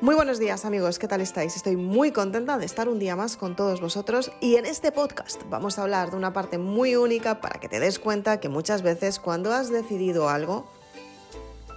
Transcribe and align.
Muy 0.00 0.14
buenos 0.14 0.38
días 0.38 0.64
amigos, 0.64 1.00
¿qué 1.00 1.08
tal 1.08 1.20
estáis? 1.20 1.56
Estoy 1.56 1.74
muy 1.74 2.12
contenta 2.12 2.56
de 2.56 2.64
estar 2.64 2.88
un 2.88 3.00
día 3.00 3.16
más 3.16 3.36
con 3.36 3.56
todos 3.56 3.80
vosotros 3.80 4.30
y 4.40 4.54
en 4.54 4.64
este 4.64 4.92
podcast 4.92 5.42
vamos 5.50 5.76
a 5.76 5.82
hablar 5.82 6.12
de 6.12 6.16
una 6.16 6.32
parte 6.32 6.56
muy 6.56 6.94
única 6.94 7.40
para 7.40 7.58
que 7.58 7.68
te 7.68 7.80
des 7.80 7.98
cuenta 7.98 8.38
que 8.38 8.48
muchas 8.48 8.82
veces 8.82 9.18
cuando 9.18 9.52
has 9.52 9.72
decidido 9.72 10.28
algo, 10.28 10.70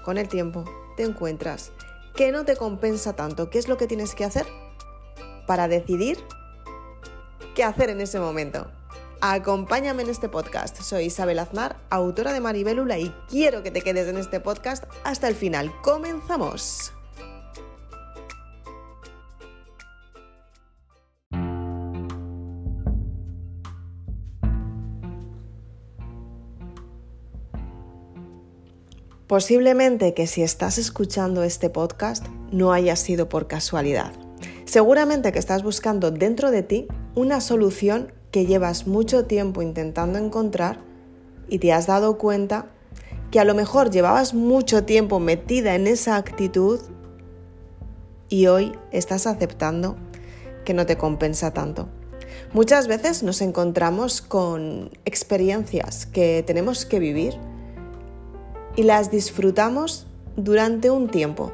con 0.05 0.20
el 0.20 0.28
tiempo 0.28 0.65
te 0.97 1.04
encuentras 1.04 1.71
que 2.15 2.31
no 2.31 2.46
te 2.46 2.55
compensa 2.55 3.15
tanto. 3.15 3.49
¿Qué 3.49 3.58
es 3.58 3.68
lo 3.68 3.78
que 3.78 3.88
tienes 3.88 4.13
que 4.13 4.24
hacer 4.24 4.46
para 5.47 5.67
decidir 5.67 6.19
qué 7.56 7.63
hacer 7.63 7.90
en 7.90 8.01
ese 8.01 8.19
momento? 8.19 8.67
Acompáñame 9.22 10.03
en 10.03 10.12
este 10.12 10.29
podcast. 10.29 10.79
Soy 10.79 11.06
Isabel 11.06 11.40
Aznar, 11.40 11.78
autora 11.90 12.33
de 12.33 12.40
Maribélula 12.40 12.99
y 12.99 13.10
quiero 13.28 13.63
que 13.63 13.72
te 13.72 13.81
quedes 13.81 14.08
en 14.08 14.17
este 14.17 14.40
podcast 14.40 14.83
hasta 15.03 15.28
el 15.28 15.33
final. 15.33 15.74
¡Comenzamos! 15.81 16.94
Posiblemente 29.31 30.13
que 30.13 30.27
si 30.27 30.44
estás 30.44 30.77
escuchando 30.77 31.44
este 31.44 31.70
podcast 31.70 32.27
no 32.52 32.73
haya 32.73 32.98
sido 32.98 33.30
por 33.30 33.48
casualidad. 33.48 34.12
Seguramente 34.66 35.31
que 35.31 35.40
estás 35.40 35.63
buscando 35.63 36.12
dentro 36.12 36.52
de 36.52 36.63
ti 36.63 36.88
una 37.16 37.40
solución 37.40 38.12
que 38.31 38.45
llevas 38.45 38.88
mucho 38.88 39.27
tiempo 39.27 39.62
intentando 39.62 40.20
encontrar 40.20 40.81
y 41.48 41.59
te 41.59 41.71
has 41.71 41.88
dado 41.88 42.17
cuenta 42.17 42.73
que 43.31 43.40
a 43.40 43.45
lo 43.45 43.55
mejor 43.55 43.90
llevabas 43.90 44.34
mucho 44.34 44.84
tiempo 44.84 45.21
metida 45.21 45.76
en 45.76 45.88
esa 45.88 46.18
actitud 46.18 46.82
y 48.27 48.48
hoy 48.48 48.73
estás 48.91 49.27
aceptando 49.27 49.95
que 50.66 50.73
no 50.73 50.85
te 50.85 50.98
compensa 50.98 51.54
tanto. 51.54 51.88
Muchas 52.51 52.90
veces 52.90 53.23
nos 53.23 53.40
encontramos 53.40 54.21
con 54.21 54.91
experiencias 55.05 56.05
que 56.05 56.43
tenemos 56.45 56.85
que 56.85 56.99
vivir 56.99 57.40
y 58.76 58.84
las 58.84 59.12
disfrutamos 59.12 60.08
durante 60.36 60.90
un 60.90 61.10
tiempo. 61.10 61.52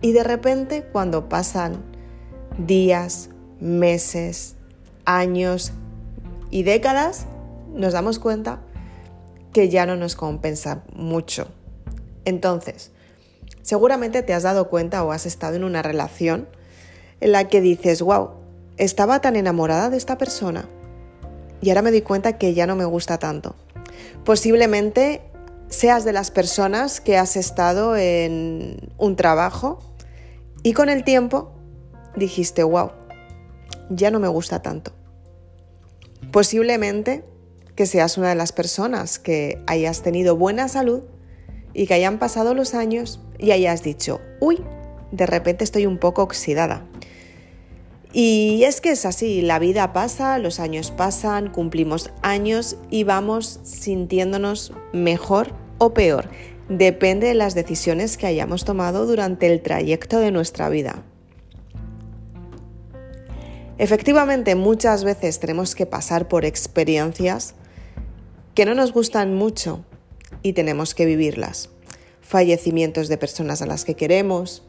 Y 0.00 0.12
de 0.12 0.24
repente 0.24 0.84
cuando 0.92 1.28
pasan 1.28 1.82
días, 2.58 3.30
meses, 3.60 4.54
años 5.04 5.72
y 6.50 6.62
décadas, 6.62 7.26
nos 7.74 7.92
damos 7.92 8.18
cuenta 8.18 8.60
que 9.52 9.68
ya 9.68 9.86
no 9.86 9.96
nos 9.96 10.14
compensa 10.14 10.82
mucho. 10.94 11.48
Entonces, 12.24 12.90
seguramente 13.62 14.22
te 14.22 14.34
has 14.34 14.42
dado 14.42 14.68
cuenta 14.68 15.02
o 15.04 15.12
has 15.12 15.26
estado 15.26 15.56
en 15.56 15.64
una 15.64 15.82
relación 15.82 16.48
en 17.20 17.32
la 17.32 17.48
que 17.48 17.60
dices, 17.60 18.02
wow, 18.02 18.30
estaba 18.76 19.20
tan 19.20 19.36
enamorada 19.36 19.90
de 19.90 19.96
esta 19.96 20.18
persona 20.18 20.68
y 21.60 21.70
ahora 21.70 21.82
me 21.82 21.90
di 21.90 22.02
cuenta 22.02 22.38
que 22.38 22.54
ya 22.54 22.66
no 22.66 22.76
me 22.76 22.84
gusta 22.84 23.18
tanto. 23.18 23.56
Posiblemente 24.24 25.22
seas 25.68 26.04
de 26.04 26.12
las 26.12 26.30
personas 26.30 27.00
que 27.00 27.16
has 27.16 27.36
estado 27.36 27.96
en 27.96 28.92
un 28.96 29.16
trabajo 29.16 29.78
y 30.62 30.72
con 30.72 30.88
el 30.88 31.04
tiempo 31.04 31.52
dijiste, 32.16 32.62
wow, 32.62 32.90
ya 33.90 34.10
no 34.10 34.20
me 34.20 34.28
gusta 34.28 34.62
tanto. 34.62 34.92
Posiblemente 36.32 37.24
que 37.74 37.86
seas 37.86 38.18
una 38.18 38.30
de 38.30 38.34
las 38.34 38.52
personas 38.52 39.18
que 39.18 39.62
hayas 39.66 40.02
tenido 40.02 40.36
buena 40.36 40.68
salud 40.68 41.02
y 41.74 41.86
que 41.86 41.94
hayan 41.94 42.18
pasado 42.18 42.54
los 42.54 42.74
años 42.74 43.20
y 43.38 43.52
hayas 43.52 43.82
dicho, 43.82 44.20
uy, 44.40 44.64
de 45.12 45.26
repente 45.26 45.64
estoy 45.64 45.86
un 45.86 45.98
poco 45.98 46.22
oxidada. 46.22 46.84
Y 48.12 48.62
es 48.64 48.80
que 48.80 48.90
es 48.90 49.04
así, 49.04 49.42
la 49.42 49.58
vida 49.58 49.92
pasa, 49.92 50.38
los 50.38 50.60
años 50.60 50.90
pasan, 50.90 51.50
cumplimos 51.50 52.10
años 52.22 52.76
y 52.90 53.04
vamos 53.04 53.60
sintiéndonos 53.64 54.72
mejor 54.92 55.52
o 55.76 55.92
peor. 55.92 56.30
Depende 56.70 57.28
de 57.28 57.34
las 57.34 57.54
decisiones 57.54 58.16
que 58.16 58.26
hayamos 58.26 58.64
tomado 58.64 59.06
durante 59.06 59.46
el 59.46 59.60
trayecto 59.60 60.18
de 60.18 60.30
nuestra 60.30 60.68
vida. 60.68 61.02
Efectivamente, 63.76 64.54
muchas 64.54 65.04
veces 65.04 65.38
tenemos 65.38 65.74
que 65.74 65.86
pasar 65.86 66.28
por 66.28 66.44
experiencias 66.44 67.54
que 68.54 68.64
no 68.64 68.74
nos 68.74 68.92
gustan 68.92 69.34
mucho 69.34 69.84
y 70.42 70.54
tenemos 70.54 70.94
que 70.94 71.06
vivirlas. 71.06 71.70
Fallecimientos 72.20 73.08
de 73.08 73.18
personas 73.18 73.62
a 73.62 73.66
las 73.66 73.84
que 73.84 73.94
queremos, 73.94 74.67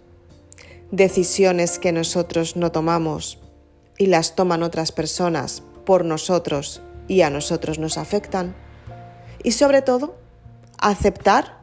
decisiones 0.92 1.80
que 1.80 1.92
nosotros 1.92 2.56
no 2.56 2.72
tomamos 2.72 3.40
y 3.98 4.08
las 4.08 4.36
toman 4.36 4.64
otras 4.64 4.92
personas 4.92 5.64
por 5.86 6.06
nosotros 6.06 6.82
y 7.08 7.22
a 7.22 7.30
nosotros 7.30 7.80
nos 7.80 7.98
afectan. 7.98 8.56
Y 9.44 9.52
sobre 9.52 9.82
todo, 9.82 10.18
aceptar 10.78 11.60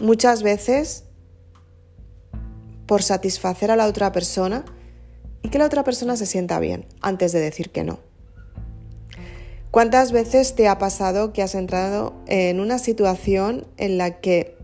muchas 0.00 0.42
veces 0.42 1.04
por 2.86 3.02
satisfacer 3.02 3.70
a 3.70 3.76
la 3.76 3.86
otra 3.86 4.12
persona 4.12 4.64
y 5.42 5.48
que 5.48 5.58
la 5.58 5.66
otra 5.66 5.84
persona 5.84 6.16
se 6.16 6.26
sienta 6.26 6.58
bien 6.60 6.86
antes 7.00 7.32
de 7.32 7.40
decir 7.40 7.70
que 7.70 7.84
no. 7.84 8.00
¿Cuántas 9.70 10.12
veces 10.12 10.54
te 10.54 10.68
ha 10.68 10.76
pasado 10.78 11.32
que 11.32 11.42
has 11.42 11.54
entrado 11.54 12.14
en 12.26 12.60
una 12.60 12.78
situación 12.78 13.66
en 13.78 13.96
la 13.96 14.20
que 14.20 14.58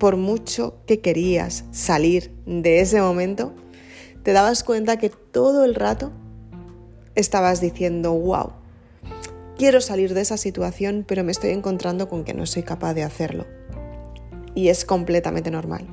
por 0.00 0.16
mucho 0.16 0.78
que 0.86 1.00
querías 1.00 1.64
salir 1.70 2.32
de 2.46 2.80
ese 2.80 3.00
momento, 3.02 3.52
te 4.24 4.32
dabas 4.32 4.64
cuenta 4.64 4.98
que 4.98 5.10
todo 5.10 5.62
el 5.64 5.74
rato 5.74 6.10
estabas 7.14 7.60
diciendo, 7.60 8.12
wow, 8.14 8.52
quiero 9.58 9.82
salir 9.82 10.14
de 10.14 10.22
esa 10.22 10.38
situación, 10.38 11.04
pero 11.06 11.22
me 11.22 11.32
estoy 11.32 11.50
encontrando 11.50 12.08
con 12.08 12.24
que 12.24 12.32
no 12.32 12.46
soy 12.46 12.62
capaz 12.62 12.94
de 12.94 13.02
hacerlo. 13.02 13.46
Y 14.54 14.68
es 14.68 14.86
completamente 14.86 15.50
normal. 15.50 15.86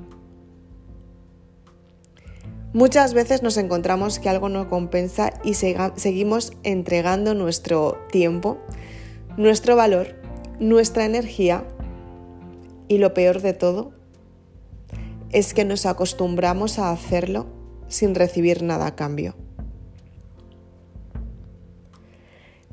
Muchas 2.71 3.13
veces 3.13 3.43
nos 3.43 3.57
encontramos 3.57 4.19
que 4.19 4.29
algo 4.29 4.47
no 4.47 4.69
compensa 4.69 5.33
y 5.43 5.53
seguimos 5.53 6.53
entregando 6.63 7.33
nuestro 7.33 7.97
tiempo, 8.09 8.57
nuestro 9.35 9.75
valor, 9.75 10.15
nuestra 10.61 11.03
energía 11.03 11.65
y 12.87 12.99
lo 12.99 13.13
peor 13.13 13.41
de 13.41 13.51
todo 13.51 13.96
es 15.31 15.53
que 15.53 15.65
nos 15.65 15.85
acostumbramos 15.85 16.79
a 16.79 16.91
hacerlo 16.91 17.47
sin 17.87 18.15
recibir 18.15 18.63
nada 18.63 18.87
a 18.87 18.95
cambio. 18.95 19.35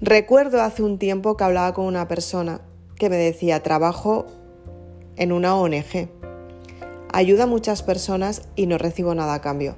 Recuerdo 0.00 0.60
hace 0.60 0.82
un 0.82 0.98
tiempo 0.98 1.36
que 1.36 1.44
hablaba 1.44 1.72
con 1.72 1.86
una 1.86 2.08
persona 2.08 2.60
que 2.96 3.08
me 3.08 3.16
decía, 3.16 3.62
trabajo 3.62 4.26
en 5.16 5.32
una 5.32 5.56
ONG, 5.56 6.08
ayuda 7.12 7.44
a 7.44 7.46
muchas 7.46 7.82
personas 7.82 8.42
y 8.56 8.66
no 8.66 8.78
recibo 8.78 9.14
nada 9.14 9.34
a 9.34 9.40
cambio. 9.40 9.76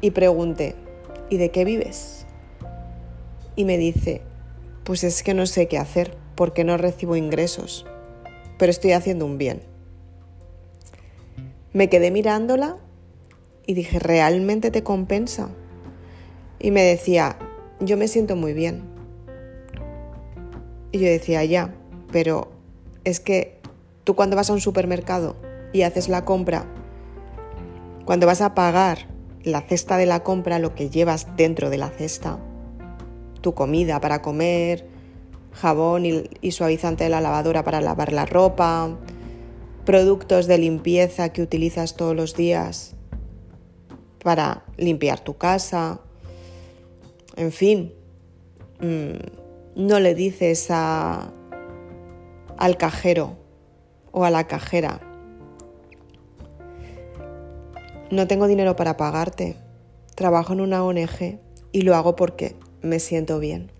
Y 0.00 0.10
pregunté, 0.12 0.74
¿y 1.30 1.36
de 1.36 1.50
qué 1.50 1.64
vives? 1.64 2.26
Y 3.56 3.64
me 3.64 3.76
dice, 3.76 4.22
pues 4.84 5.04
es 5.04 5.22
que 5.22 5.34
no 5.34 5.46
sé 5.46 5.68
qué 5.68 5.78
hacer 5.78 6.16
porque 6.34 6.64
no 6.64 6.76
recibo 6.76 7.16
ingresos, 7.16 7.86
pero 8.58 8.70
estoy 8.70 8.92
haciendo 8.92 9.26
un 9.26 9.38
bien. 9.38 9.73
Me 11.74 11.88
quedé 11.88 12.12
mirándola 12.12 12.76
y 13.66 13.74
dije, 13.74 13.98
¿realmente 13.98 14.70
te 14.70 14.84
compensa? 14.84 15.48
Y 16.60 16.70
me 16.70 16.82
decía, 16.82 17.36
yo 17.80 17.96
me 17.96 18.06
siento 18.06 18.36
muy 18.36 18.52
bien. 18.52 18.84
Y 20.92 21.00
yo 21.00 21.06
decía, 21.08 21.44
ya, 21.44 21.74
pero 22.12 22.52
es 23.02 23.18
que 23.18 23.60
tú 24.04 24.14
cuando 24.14 24.36
vas 24.36 24.50
a 24.50 24.52
un 24.52 24.60
supermercado 24.60 25.34
y 25.72 25.82
haces 25.82 26.08
la 26.08 26.24
compra, 26.24 26.64
cuando 28.04 28.28
vas 28.28 28.40
a 28.40 28.54
pagar 28.54 29.08
la 29.42 29.60
cesta 29.60 29.96
de 29.96 30.06
la 30.06 30.22
compra, 30.22 30.60
lo 30.60 30.76
que 30.76 30.90
llevas 30.90 31.36
dentro 31.36 31.70
de 31.70 31.78
la 31.78 31.90
cesta, 31.90 32.38
tu 33.40 33.52
comida 33.52 34.00
para 34.00 34.22
comer, 34.22 34.86
jabón 35.50 36.06
y, 36.06 36.30
y 36.40 36.52
suavizante 36.52 37.02
de 37.02 37.10
la 37.10 37.20
lavadora 37.20 37.64
para 37.64 37.80
lavar 37.80 38.12
la 38.12 38.26
ropa, 38.26 38.96
productos 39.84 40.46
de 40.46 40.58
limpieza 40.58 41.30
que 41.30 41.42
utilizas 41.42 41.96
todos 41.96 42.16
los 42.16 42.34
días 42.34 42.94
para 44.22 44.64
limpiar 44.76 45.20
tu 45.20 45.36
casa, 45.36 46.00
en 47.36 47.52
fin, 47.52 47.92
mm, 48.80 49.82
no 49.82 50.00
le 50.00 50.14
dices 50.14 50.68
a, 50.70 51.30
al 52.56 52.76
cajero 52.76 53.36
o 54.12 54.24
a 54.24 54.30
la 54.30 54.46
cajera, 54.46 55.00
no 58.10 58.26
tengo 58.26 58.46
dinero 58.46 58.76
para 58.76 58.96
pagarte, 58.96 59.56
trabajo 60.14 60.52
en 60.52 60.60
una 60.60 60.84
ONG 60.84 61.38
y 61.72 61.82
lo 61.82 61.94
hago 61.96 62.16
porque 62.16 62.54
me 62.80 63.00
siento 63.00 63.38
bien. 63.38 63.72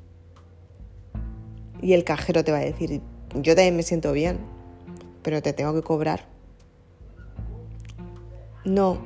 Y 1.80 1.92
el 1.92 2.04
cajero 2.04 2.42
te 2.42 2.50
va 2.50 2.58
a 2.58 2.64
decir, 2.64 3.00
yo 3.34 3.54
también 3.54 3.76
me 3.76 3.82
siento 3.82 4.12
bien, 4.12 4.38
pero 5.24 5.42
te 5.42 5.52
tengo 5.52 5.74
que 5.74 5.82
cobrar. 5.82 6.26
No, 8.64 8.98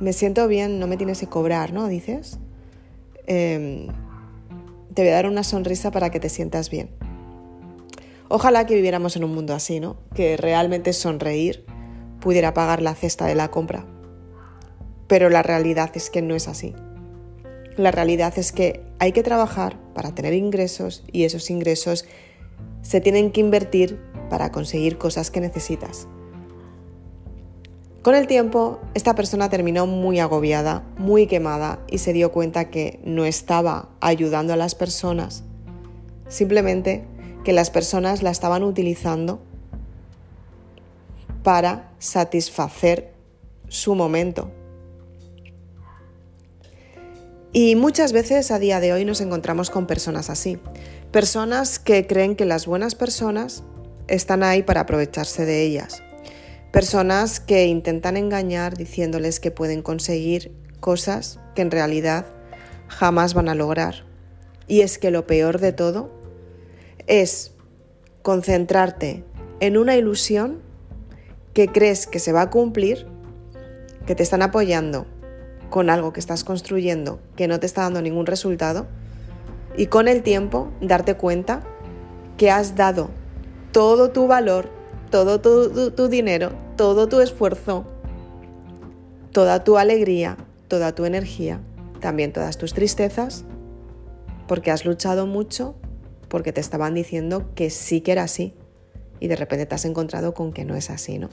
me 0.00 0.12
siento 0.12 0.48
bien, 0.48 0.80
no 0.80 0.88
me 0.88 0.96
tienes 0.96 1.20
que 1.20 1.28
cobrar, 1.28 1.72
¿no? 1.72 1.86
Dices. 1.86 2.38
Em, 3.26 3.86
te 4.92 5.02
voy 5.02 5.10
a 5.10 5.14
dar 5.14 5.28
una 5.28 5.44
sonrisa 5.44 5.92
para 5.92 6.10
que 6.10 6.18
te 6.18 6.28
sientas 6.28 6.70
bien. 6.70 6.90
Ojalá 8.28 8.66
que 8.66 8.74
viviéramos 8.74 9.14
en 9.14 9.24
un 9.24 9.34
mundo 9.34 9.54
así, 9.54 9.78
¿no? 9.78 9.96
Que 10.14 10.36
realmente 10.36 10.92
sonreír 10.92 11.64
pudiera 12.20 12.54
pagar 12.54 12.82
la 12.82 12.94
cesta 12.94 13.26
de 13.26 13.34
la 13.34 13.50
compra. 13.50 13.86
Pero 15.06 15.28
la 15.28 15.42
realidad 15.42 15.90
es 15.94 16.10
que 16.10 16.22
no 16.22 16.34
es 16.34 16.48
así. 16.48 16.74
La 17.76 17.90
realidad 17.90 18.32
es 18.38 18.52
que 18.52 18.82
hay 18.98 19.12
que 19.12 19.22
trabajar 19.22 19.78
para 19.94 20.14
tener 20.14 20.32
ingresos 20.32 21.04
y 21.12 21.24
esos 21.24 21.50
ingresos 21.50 22.06
se 22.82 23.00
tienen 23.00 23.32
que 23.32 23.40
invertir 23.40 23.98
para 24.32 24.50
conseguir 24.50 24.96
cosas 24.96 25.30
que 25.30 25.42
necesitas. 25.42 26.08
Con 28.00 28.14
el 28.14 28.26
tiempo, 28.26 28.80
esta 28.94 29.14
persona 29.14 29.50
terminó 29.50 29.86
muy 29.86 30.20
agobiada, 30.20 30.84
muy 30.96 31.26
quemada 31.26 31.80
y 31.86 31.98
se 31.98 32.14
dio 32.14 32.32
cuenta 32.32 32.70
que 32.70 32.98
no 33.04 33.26
estaba 33.26 33.90
ayudando 34.00 34.54
a 34.54 34.56
las 34.56 34.74
personas, 34.74 35.44
simplemente 36.28 37.04
que 37.44 37.52
las 37.52 37.68
personas 37.68 38.22
la 38.22 38.30
estaban 38.30 38.62
utilizando 38.62 39.42
para 41.42 41.92
satisfacer 41.98 43.12
su 43.68 43.94
momento, 43.94 44.50
y 47.52 47.76
muchas 47.76 48.14
veces 48.14 48.50
a 48.50 48.58
día 48.58 48.80
de 48.80 48.94
hoy 48.94 49.04
nos 49.04 49.20
encontramos 49.20 49.68
con 49.68 49.86
personas 49.86 50.30
así. 50.30 50.58
Personas 51.10 51.78
que 51.78 52.06
creen 52.06 52.34
que 52.34 52.46
las 52.46 52.66
buenas 52.66 52.94
personas 52.94 53.62
están 54.08 54.42
ahí 54.42 54.62
para 54.62 54.82
aprovecharse 54.82 55.44
de 55.44 55.62
ellas. 55.62 56.02
Personas 56.72 57.40
que 57.40 57.66
intentan 57.66 58.16
engañar 58.16 58.76
diciéndoles 58.76 59.40
que 59.40 59.50
pueden 59.50 59.82
conseguir 59.82 60.52
cosas 60.80 61.38
que 61.54 61.62
en 61.62 61.70
realidad 61.70 62.26
jamás 62.88 63.34
van 63.34 63.48
a 63.48 63.54
lograr. 63.54 64.04
Y 64.66 64.80
es 64.80 64.98
que 64.98 65.10
lo 65.10 65.26
peor 65.26 65.60
de 65.60 65.72
todo 65.72 66.10
es 67.06 67.52
concentrarte 68.22 69.24
en 69.60 69.76
una 69.76 69.96
ilusión 69.96 70.60
que 71.52 71.68
crees 71.68 72.06
que 72.06 72.18
se 72.18 72.32
va 72.32 72.42
a 72.42 72.50
cumplir, 72.50 73.06
que 74.06 74.14
te 74.14 74.22
están 74.22 74.42
apoyando, 74.42 75.06
con 75.72 75.88
algo 75.88 76.12
que 76.12 76.20
estás 76.20 76.44
construyendo 76.44 77.18
que 77.34 77.48
no 77.48 77.58
te 77.58 77.66
está 77.66 77.82
dando 77.82 78.02
ningún 78.02 78.26
resultado 78.26 78.86
y 79.74 79.86
con 79.86 80.06
el 80.06 80.22
tiempo 80.22 80.70
darte 80.82 81.14
cuenta 81.14 81.62
que 82.36 82.50
has 82.50 82.76
dado 82.76 83.10
todo 83.72 84.10
tu 84.10 84.26
valor, 84.26 84.68
todo 85.10 85.40
tu, 85.40 86.08
dinero, 86.08 86.52
todo 86.76 87.08
tu 87.08 87.20
esfuerzo, 87.20 87.84
toda 89.32 89.64
tu 89.64 89.78
alegría, 89.78 90.36
toda 90.68 90.94
tu 90.94 91.04
energía, 91.04 91.60
también 92.00 92.32
todas 92.32 92.58
tus 92.58 92.74
tristezas, 92.74 93.44
porque 94.46 94.70
has 94.70 94.84
luchado 94.84 95.26
mucho, 95.26 95.74
porque 96.28 96.52
te 96.52 96.60
estaban 96.60 96.94
diciendo 96.94 97.50
que 97.54 97.70
sí 97.70 98.02
que 98.02 98.12
era 98.12 98.24
así 98.24 98.54
y 99.20 99.28
de 99.28 99.36
repente 99.36 99.66
te 99.66 99.74
has 99.74 99.84
encontrado 99.84 100.34
con 100.34 100.52
que 100.52 100.64
no 100.64 100.76
es 100.76 100.90
así, 100.90 101.18
¿no? 101.18 101.30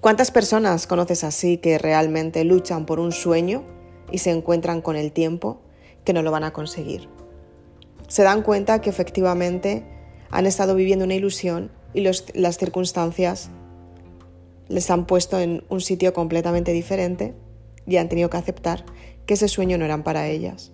¿Cuántas 0.00 0.30
personas 0.30 0.86
conoces 0.86 1.24
así 1.24 1.56
que 1.56 1.78
realmente 1.78 2.44
luchan 2.44 2.84
por 2.84 3.00
un 3.00 3.10
sueño 3.10 3.64
y 4.10 4.18
se 4.18 4.30
encuentran 4.30 4.82
con 4.82 4.96
el 4.96 5.12
tiempo 5.12 5.62
que 6.04 6.12
no 6.12 6.22
lo 6.22 6.30
van 6.30 6.44
a 6.44 6.52
conseguir? 6.52 7.08
Se 8.08 8.22
dan 8.22 8.42
cuenta 8.42 8.82
que 8.82 8.90
efectivamente 8.90 9.93
han 10.34 10.46
estado 10.46 10.74
viviendo 10.74 11.04
una 11.04 11.14
ilusión 11.14 11.70
y 11.94 12.00
las 12.00 12.58
circunstancias 12.58 13.50
les 14.66 14.90
han 14.90 15.06
puesto 15.06 15.38
en 15.38 15.62
un 15.68 15.80
sitio 15.80 16.12
completamente 16.12 16.72
diferente 16.72 17.34
y 17.86 17.98
han 17.98 18.08
tenido 18.08 18.30
que 18.30 18.38
aceptar 18.38 18.84
que 19.26 19.34
ese 19.34 19.46
sueño 19.46 19.78
no 19.78 19.84
eran 19.84 20.02
para 20.02 20.26
ellas. 20.26 20.72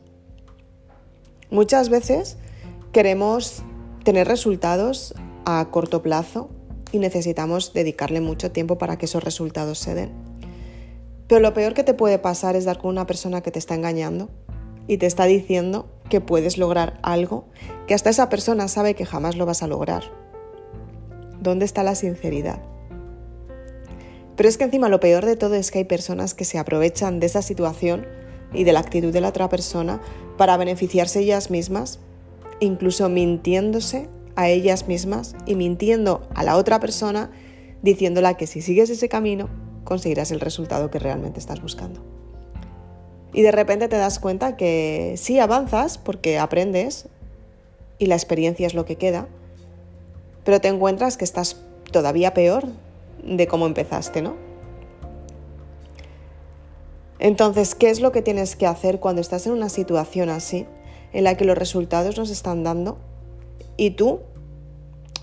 Muchas 1.51 1.91
veces 1.91 2.39
queremos 2.93 3.63
tener 4.03 4.27
resultados 4.29 5.15
a 5.45 5.69
corto 5.71 6.01
plazo 6.01 6.49
y 6.91 6.99
necesitamos 6.99 7.75
dedicarle 7.75 8.23
mucho 8.23 8.53
tiempo 8.53 8.79
para 8.79 8.97
que 8.97 9.05
esos 9.05 9.23
resultados 9.23 9.79
se 9.79 9.95
den. 9.95 10.11
Pero 11.27 11.43
lo 11.43 11.53
peor 11.53 11.75
que 11.75 11.85
te 11.85 11.93
puede 11.93 12.19
pasar 12.19 12.57
es 12.57 12.65
dar 12.65 12.79
con 12.79 12.93
una 12.93 13.07
persona 13.07 13.43
que 13.43 13.51
te 13.51 13.59
está 13.59 13.75
engañando 13.75 14.31
y 14.89 14.97
te 14.97 15.05
está 15.05 15.27
diciendo 15.27 15.87
que 16.11 16.21
puedes 16.21 16.59
lograr 16.59 17.01
algo 17.03 17.47
que 17.87 17.95
hasta 17.95 18.11
esa 18.11 18.29
persona 18.29 18.69
sabe 18.69 18.95
que 18.95 19.07
jamás 19.07 19.37
lo 19.37 19.47
vas 19.47 19.63
a 19.63 19.67
lograr. 19.67 20.03
¿Dónde 21.41 21.65
está 21.65 21.83
la 21.83 21.95
sinceridad? 21.95 22.61
Pero 24.37 24.49
es 24.49 24.59
que 24.59 24.65
encima 24.65 24.91
lo 24.91 25.01
peor 25.01 25.25
de 25.25 25.37
todo 25.37 25.55
es 25.55 25.71
que 25.71 25.79
hay 25.79 25.85
personas 25.85 26.35
que 26.35 26.45
se 26.45 26.59
aprovechan 26.59 27.21
de 27.21 27.27
esa 27.27 27.41
situación 27.41 28.07
y 28.53 28.65
de 28.65 28.73
la 28.73 28.81
actitud 28.81 29.13
de 29.13 29.21
la 29.21 29.29
otra 29.29 29.49
persona 29.49 30.01
para 30.37 30.57
beneficiarse 30.57 31.21
ellas 31.21 31.51
mismas, 31.51 32.01
incluso 32.59 33.09
mintiéndose 33.09 34.09
a 34.37 34.49
ellas 34.49 34.89
mismas 34.89 35.35
y 35.47 35.55
mintiendo 35.55 36.29
a 36.35 36.45
la 36.45 36.57
otra 36.57 36.81
persona 36.81 37.31
diciéndola 37.83 38.37
que 38.37 38.47
si 38.47 38.61
sigues 38.61 38.91
ese 38.91 39.09
camino 39.09 39.49
conseguirás 39.85 40.31
el 40.31 40.41
resultado 40.41 40.91
que 40.91 40.99
realmente 40.99 41.41
estás 41.41 41.61
buscando. 41.61 42.03
Y 43.33 43.43
de 43.43 43.53
repente 43.53 43.89
te 43.89 43.97
das 43.97 44.19
cuenta 44.19 44.57
que 44.57 45.15
sí 45.17 45.39
avanzas 45.39 45.99
porque 45.99 46.39
aprendes 46.39 47.07
y 47.99 48.07
la 48.07 48.17
experiencia 48.17 48.67
es 48.67 48.75
lo 48.75 48.85
que 48.85 48.97
queda, 48.97 49.29
pero 50.45 50.61
te 50.61 50.69
encuentras 50.69 51.17
que 51.17 51.25
estás 51.25 51.61
todavía 51.93 52.35
peor 52.35 52.67
de 53.23 53.47
cómo 53.47 53.67
empezaste, 53.67 54.23
¿no? 54.23 54.35
Entonces, 57.19 57.75
¿qué 57.75 57.91
es 57.91 58.01
lo 58.01 58.13
que 58.13 58.23
tienes 58.23 58.57
que 58.57 58.67
hacer 58.67 58.99
cuando 58.99 59.21
estás 59.21 59.47
en 59.47 59.53
una 59.53 59.69
situación 59.69 60.31
así, 60.31 60.67
en 61.13 61.25
la 61.25 61.37
que 61.37 61.45
los 61.45 61.59
resultados 61.59 62.17
nos 62.17 62.31
están 62.31 62.65
dando 62.65 62.99
y 63.77 63.91
tú 63.91 64.21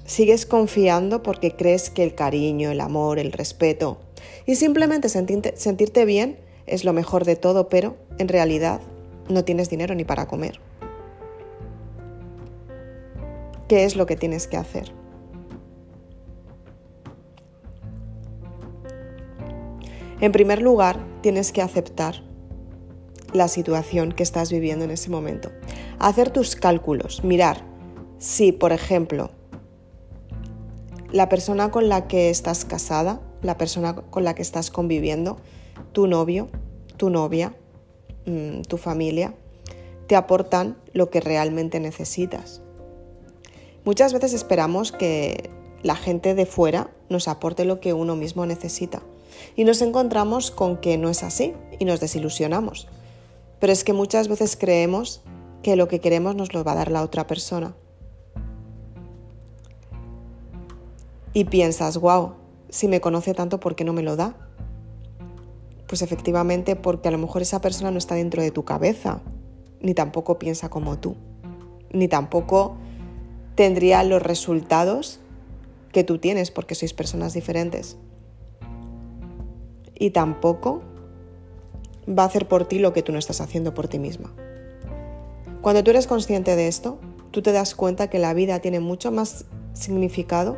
sigues 0.06 0.46
confiando 0.46 1.24
porque 1.24 1.56
crees 1.56 1.90
que 1.90 2.04
el 2.04 2.16
cariño, 2.16 2.72
el 2.72 2.82
amor, 2.82 3.20
el 3.20 3.32
respeto 3.32 3.98
y 4.46 4.56
simplemente 4.56 5.10
sentirte, 5.10 6.06
bien 6.06 6.38
es 6.68 6.84
lo 6.84 6.94
mejor 6.94 7.26
de 7.26 7.36
todo, 7.36 7.70
pero 7.70 7.98
en 8.20 8.28
realidad 8.28 8.82
no 9.30 9.44
tienes 9.44 9.70
dinero 9.70 9.96
ni 9.96 10.04
para 10.04 10.28
comer. 10.28 10.60
¿Qué 13.68 13.84
es 13.84 13.96
lo 13.96 14.06
que 14.06 14.16
tienes 14.16 14.48
que 14.48 14.58
hacer? 14.58 14.92
En 20.20 20.32
primer 20.32 20.62
lugar, 20.62 21.00
tienes 21.22 21.52
que 21.52 21.62
aceptar 21.62 22.24
la 23.34 23.48
situación 23.48 24.12
que 24.12 24.24
estás 24.24 24.52
viviendo 24.52 24.86
en 24.86 24.92
ese 24.92 25.10
momento. 25.10 25.52
Hacer 26.00 26.30
tus 26.30 26.56
cálculos, 26.56 27.24
mirar 27.24 27.62
si, 28.18 28.52
por 28.52 28.72
ejemplo, 28.72 29.30
la 31.12 31.30
persona 31.30 31.72
con 31.72 31.88
la 31.88 32.08
que 32.08 32.30
estás 32.30 32.66
casada, 32.66 33.22
la 33.42 33.58
persona 33.58 33.96
con 33.96 34.24
la 34.24 34.34
que 34.34 34.42
estás 34.42 34.72
conviviendo, 34.72 35.38
tu 35.92 36.08
novio, 36.08 36.48
tu 36.98 37.10
novia, 37.10 37.56
mm, 38.26 38.62
tu 38.62 38.78
familia, 38.78 39.34
te 40.08 40.16
aportan 40.16 40.78
lo 40.94 41.10
que 41.10 41.22
realmente 41.22 41.80
necesitas. 41.80 42.62
Muchas 43.84 44.14
veces 44.14 44.34
esperamos 44.34 44.92
que 44.92 45.50
la 45.84 45.96
gente 45.96 46.36
de 46.36 46.46
fuera 46.46 46.90
nos 47.10 47.28
aporte 47.28 47.66
lo 47.66 47.80
que 47.80 47.94
uno 47.94 48.16
mismo 48.16 48.46
necesita 48.46 49.02
y 49.56 49.64
nos 49.64 49.82
encontramos 49.82 50.52
con 50.52 50.78
que 50.78 50.98
no 50.98 51.10
es 51.10 51.24
así 51.24 51.54
y 51.80 51.86
nos 51.86 52.00
desilusionamos. 52.00 52.88
Pero 53.60 53.74
es 53.74 53.84
que 53.84 53.94
muchas 53.94 54.28
veces 54.28 54.58
creemos 54.58 55.22
que 55.64 55.76
lo 55.76 55.88
que 55.88 56.00
queremos 56.00 56.36
nos 56.36 56.54
lo 56.54 56.64
va 56.64 56.74
a 56.74 56.76
dar 56.76 56.92
la 56.92 57.04
otra 57.04 57.28
persona 57.28 57.76
y 61.34 61.46
piensas, 61.46 61.98
wow, 61.98 62.34
si 62.70 62.88
me 62.88 63.02
conoce 63.02 63.34
tanto, 63.34 63.60
¿por 63.60 63.76
qué 63.76 63.84
no 63.84 63.94
me 63.94 64.02
lo 64.02 64.16
da? 64.16 64.47
Pues 65.88 66.02
efectivamente 66.02 66.76
porque 66.76 67.08
a 67.08 67.12
lo 67.12 67.18
mejor 67.18 67.42
esa 67.42 67.62
persona 67.62 67.92
no 67.92 67.98
está 67.98 68.16
dentro 68.16 68.42
de 68.42 68.52
tu 68.52 68.66
cabeza, 68.66 69.22
ni 69.80 69.94
tampoco 69.94 70.38
piensa 70.38 70.70
como 70.70 71.00
tú, 71.00 71.16
ni 71.92 72.08
tampoco 72.08 72.76
tendría 73.56 74.04
los 74.04 74.22
resultados 74.22 75.20
que 75.92 76.04
tú 76.04 76.20
tienes 76.20 76.52
porque 76.52 76.76
sois 76.76 76.94
personas 76.94 77.34
diferentes. 77.34 77.98
Y 79.96 80.12
tampoco 80.12 80.82
va 82.08 82.24
a 82.24 82.28
hacer 82.28 82.48
por 82.48 82.66
ti 82.66 82.80
lo 82.80 82.94
que 82.94 83.02
tú 83.02 83.12
no 83.12 83.20
estás 83.20 83.42
haciendo 83.42 83.74
por 83.74 83.88
ti 83.88 83.98
misma. 83.98 84.34
Cuando 85.62 85.84
tú 85.84 85.92
eres 85.92 86.06
consciente 86.06 86.56
de 86.56 86.68
esto, 86.68 87.00
tú 87.32 87.42
te 87.42 87.52
das 87.52 87.76
cuenta 87.76 88.10
que 88.10 88.20
la 88.20 88.34
vida 88.34 88.60
tiene 88.60 88.80
mucho 88.80 89.12
más 89.12 89.46
significado 89.74 90.58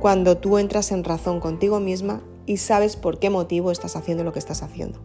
cuando 0.00 0.38
tú 0.38 0.58
entras 0.58 0.90
en 0.92 1.04
razón 1.04 1.40
contigo 1.40 1.80
misma 1.80 2.20
y 2.46 2.58
sabes 2.58 2.96
por 2.96 3.18
qué 3.18 3.30
motivo 3.30 3.70
estás 3.70 3.96
haciendo 3.96 4.24
lo 4.24 4.32
que 4.32 4.38
estás 4.38 4.62
haciendo. 4.62 5.00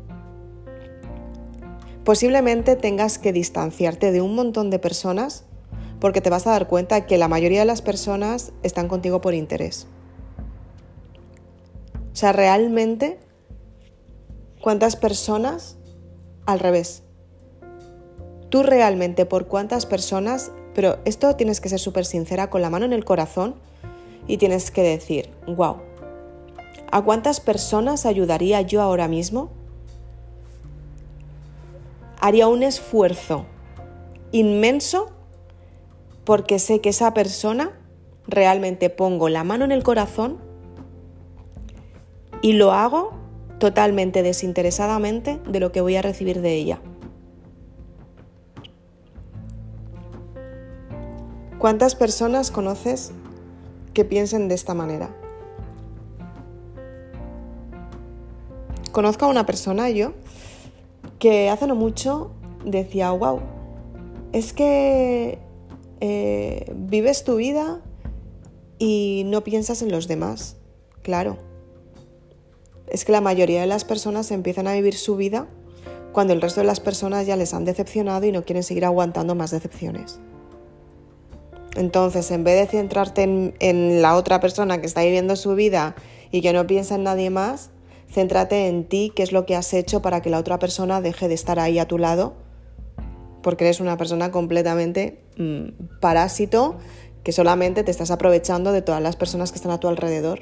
Posiblemente 2.03 2.75
tengas 2.75 3.17
que 3.17 3.34
distanciarte 3.34 4.12
de 4.12 4.22
un 4.22 4.36
montón 4.36 4.69
de 4.69 4.79
personas 4.79 5.46
porque 6.00 6.22
te 6.22 6.29
vas 6.29 6.48
a 6.48 6.51
dar 6.51 6.67
cuenta 6.67 7.05
que 7.05 7.17
la 7.17 7.27
mayoría 7.27 7.60
de 7.60 7.65
las 7.65 7.81
personas 7.81 8.51
están 8.63 8.88
contigo 8.88 9.22
por 9.22 9.34
interés. 9.34 9.86
O 12.13 12.15
sea, 12.15 12.31
realmente 12.31 13.19
¿Cuántas 14.62 14.98
personas 14.98 15.77
al 16.46 16.60
revés? 16.60 17.03
Tú 18.50 18.62
realmente 18.62 19.25
por 19.25 19.48
cuántas 19.48 19.86
personas, 19.86 20.51
pero 20.75 20.98
esto 21.05 21.34
tienes 21.38 21.62
que 21.62 21.69
ser 21.69 21.79
súper 21.79 22.03
sincera 22.03 22.50
con 22.50 22.62
la 22.62 22.69
mano 22.69 22.84
en 22.84 22.91
el 22.91 23.05
corazón 23.05 23.55
y 24.27 24.36
tienes 24.36 24.69
que 24.69 24.84
decir, 24.84 25.29
wow, 25.48 25.77
¿a 26.91 27.01
cuántas 27.01 27.39
personas 27.39 28.05
ayudaría 28.05 28.62
yo 28.62 28.81
ahora 28.81 29.08
mismo? 29.08 29.50
Haría 32.19 32.48
un 32.48 32.63
esfuerzo 32.63 33.46
inmenso 34.31 35.12
porque 36.25 36.60
sé 36.60 36.81
que 36.81 36.89
esa 36.89 37.13
persona 37.13 37.72
realmente 38.27 38.89
pongo 38.89 39.29
la 39.29 39.43
mano 39.43 39.65
en 39.65 39.72
el 39.72 39.84
corazón 39.84 40.38
y 42.41 42.53
lo 42.53 42.72
hago 42.72 43.13
totalmente 43.60 44.24
desinteresadamente 44.24 45.39
de 45.48 45.60
lo 45.60 45.72
que 45.72 45.81
voy 45.81 45.96
a 45.96 46.01
recibir 46.01 46.41
de 46.41 46.53
ella. 46.53 46.81
¿Cuántas 51.58 51.96
personas 51.96 52.51
conoces 52.51 53.12
que 53.93 54.05
piensen 54.05 54.48
de 54.48 54.55
esta 54.55 54.74
manera? 54.74 55.19
Conozco 58.91 59.25
a 59.25 59.27
una 59.27 59.46
persona 59.46 59.89
yo 59.89 60.13
que 61.19 61.50
hace 61.50 61.67
no 61.67 61.75
mucho 61.75 62.31
decía, 62.65 63.12
wow, 63.12 63.41
es 64.31 64.53
que 64.53 65.39
eh, 66.01 66.72
vives 66.75 67.24
tu 67.24 67.36
vida 67.36 67.81
y 68.77 69.24
no 69.25 69.43
piensas 69.43 69.81
en 69.81 69.91
los 69.91 70.08
demás. 70.08 70.58
Claro. 71.01 71.38
Es 72.88 73.05
que 73.05 73.12
la 73.12 73.22
mayoría 73.22 73.62
de 73.62 73.67
las 73.67 73.86
personas 73.86 74.31
empiezan 74.31 74.67
a 74.67 74.74
vivir 74.74 74.96
su 74.96 75.15
vida 75.15 75.48
cuando 76.12 76.34
el 76.34 76.41
resto 76.41 76.62
de 76.62 76.67
las 76.67 76.79
personas 76.79 77.27
ya 77.27 77.36
les 77.36 77.53
han 77.53 77.65
decepcionado 77.65 78.25
y 78.25 78.31
no 78.31 78.43
quieren 78.43 78.63
seguir 78.63 78.86
aguantando 78.86 79.36
más 79.36 79.51
decepciones. 79.51 80.19
Entonces, 81.75 82.31
en 82.31 82.43
vez 82.43 82.60
de 82.60 82.77
centrarte 82.77 83.24
en, 83.24 84.01
la 84.01 84.15
otra 84.15 84.39
persona 84.39 84.81
que 84.81 84.88
está 84.88 85.03
viviendo 85.03 85.36
su 85.36 85.53
vida 85.53 85.96
y 86.31 86.41
que 86.41 86.51
no 86.51 86.65
piensa 86.65 86.96
en 86.96 87.03
nadie 87.03 87.29
más, 87.29 87.69
céntrate 88.12 88.68
en 88.68 88.86
ti, 88.86 89.12
qué 89.16 89.24
es 89.24 89.32
lo 89.32 89.46
que 89.46 89.56
has 89.56 89.74
hecho 89.74 90.01
para 90.01 90.22
que 90.22 90.30
la 90.30 90.39
otra 90.39 90.60
persona 90.60 91.01
deje 91.01 91.28
de 91.28 91.34
estar 91.34 91.60
ahí 91.60 91.80
a 91.80 91.88
tu 91.88 91.98
lado, 91.98 92.34
porque 93.42 93.66
eres 93.66 93.80
una 93.80 93.98
persona 93.98 94.32
completamente 94.32 95.22
mm, 95.38 96.00
parásito 96.00 96.78
que 97.24 97.32
solamente 97.32 97.84
te 97.84 97.92
estás 97.92 98.12
aprovechando 98.12 98.72
de 98.72 98.82
todas 98.82 99.01
las 99.01 99.16
personas 99.16 99.51
que 99.51 99.58
están 99.58 99.72
a 99.72 99.80
tu 99.80 99.88
alrededor. 99.88 100.42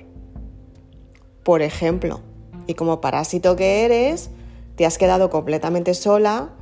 Por 1.44 1.62
ejemplo, 1.62 2.22
y 2.68 2.76
como 2.76 3.02
parásito 3.02 3.56
que 3.56 3.86
eres, 3.86 4.30
te 4.76 4.86
has 4.86 4.98
quedado 4.98 5.30
completamente 5.30 5.94
sola 5.94 6.54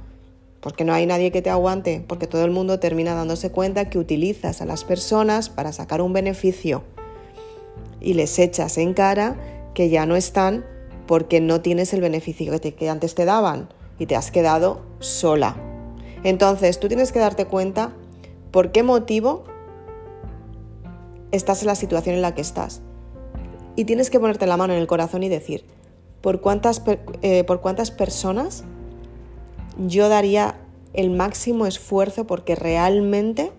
porque 0.62 0.84
no 0.84 0.94
hay 0.94 1.06
nadie 1.06 1.32
que 1.32 1.44
te 1.44 1.52
aguante, 1.52 2.04
porque 2.08 2.26
todo 2.26 2.44
el 2.44 2.50
mundo 2.50 2.80
termina 2.80 3.14
dándose 3.14 3.52
cuenta 3.52 3.90
que 3.90 4.00
utilizas 4.00 4.62
a 4.62 4.66
las 4.66 4.84
personas 4.84 5.50
para 5.50 5.72
sacar 5.72 6.02
un 6.02 6.12
beneficio 6.12 6.84
y 8.02 8.16
les 8.16 8.40
echas 8.40 8.80
en 8.80 8.96
cara 8.96 9.36
que 9.76 9.90
ya 9.90 10.08
no 10.08 10.16
están 10.16 10.66
porque 11.08 11.42
no 11.42 11.62
tienes 11.62 11.94
el 11.94 12.02
beneficio 12.02 12.60
que, 12.60 12.90
antes 12.90 13.16
te 13.16 13.26
daban 13.26 13.70
y 14.00 14.06
te 14.06 14.16
has 14.16 14.32
quedado 14.32 14.82
sola. 15.00 15.56
Entonces 16.24 16.80
tú 16.80 16.88
tienes 16.88 17.12
que 17.12 17.20
darte 17.20 17.46
cuenta 17.46 17.94
por 18.52 18.72
qué 18.72 18.84
motivo 18.84 19.44
estás 21.32 21.62
en 21.62 21.68
la 21.68 21.76
situación 21.76 22.16
en 22.16 22.22
la 22.22 22.34
que 22.34 22.42
estás. 22.42 22.82
Y 23.76 23.86
tienes 23.86 24.10
que 24.10 24.20
ponerte 24.20 24.48
la 24.48 24.58
mano 24.58 24.74
en 24.74 24.80
el 24.80 24.88
corazón 24.88 25.24
y 25.24 25.30
decir, 25.30 25.66
¿por 26.22 26.42
cuántas, 26.42 26.82
eh, 27.22 27.44
¿por 27.44 27.62
cuántas 27.62 27.92
personas 27.92 28.64
yo 29.78 30.08
daría 30.10 30.56
el 30.94 31.12
máximo 31.12 31.66
esfuerzo 31.66 32.26
porque 32.26 32.56
realmente 32.56 33.52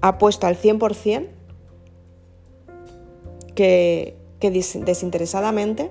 ha 0.00 0.18
puesto 0.18 0.46
al 0.46 0.56
100% 0.56 1.28
que, 3.56 4.16
desinteresadamente 4.50 5.90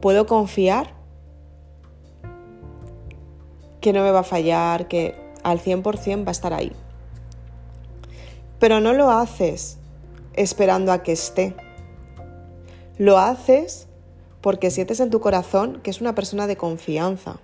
puedo 0.00 0.26
confiar 0.26 0.94
que 3.80 3.92
no 3.92 4.02
me 4.02 4.10
va 4.10 4.20
a 4.20 4.24
fallar, 4.24 4.88
que 4.88 5.14
al 5.42 5.60
100% 5.60 6.24
va 6.24 6.28
a 6.28 6.32
estar 6.32 6.52
ahí. 6.52 6.72
Pero 8.58 8.80
no 8.80 8.92
lo 8.92 9.10
haces 9.10 9.78
esperando 10.34 10.92
a 10.92 11.02
que 11.02 11.12
esté. 11.12 11.54
Lo 12.98 13.18
haces 13.18 13.88
porque 14.40 14.70
sientes 14.70 15.00
en 15.00 15.10
tu 15.10 15.20
corazón 15.20 15.80
que 15.82 15.90
es 15.90 16.00
una 16.00 16.14
persona 16.14 16.46
de 16.46 16.56
confianza, 16.56 17.36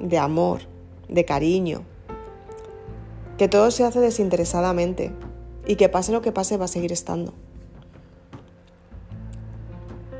de 0.00 0.18
amor, 0.18 0.62
de 1.08 1.24
cariño, 1.24 1.82
que 3.38 3.48
todo 3.48 3.70
se 3.70 3.84
hace 3.84 4.00
desinteresadamente 4.00 5.12
y 5.66 5.76
que 5.76 5.88
pase 5.88 6.12
lo 6.12 6.22
que 6.22 6.32
pase 6.32 6.56
va 6.56 6.66
a 6.66 6.68
seguir 6.68 6.92
estando. 6.92 7.34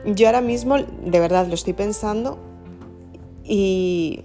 Yo 0.06 0.28
ahora 0.28 0.40
mismo, 0.40 0.76
de 0.78 1.20
verdad, 1.20 1.48
lo 1.48 1.54
estoy 1.54 1.72
pensando 1.72 2.38
y 3.42 4.24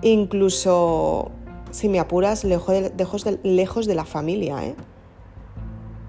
incluso, 0.00 1.30
si 1.70 1.90
me 1.90 2.00
apuras, 2.00 2.42
lejos 2.44 2.74
de, 3.24 3.38
lejos 3.42 3.86
de, 3.86 3.94
la 3.94 4.06
familia. 4.06 4.64
¿eh? 4.64 4.76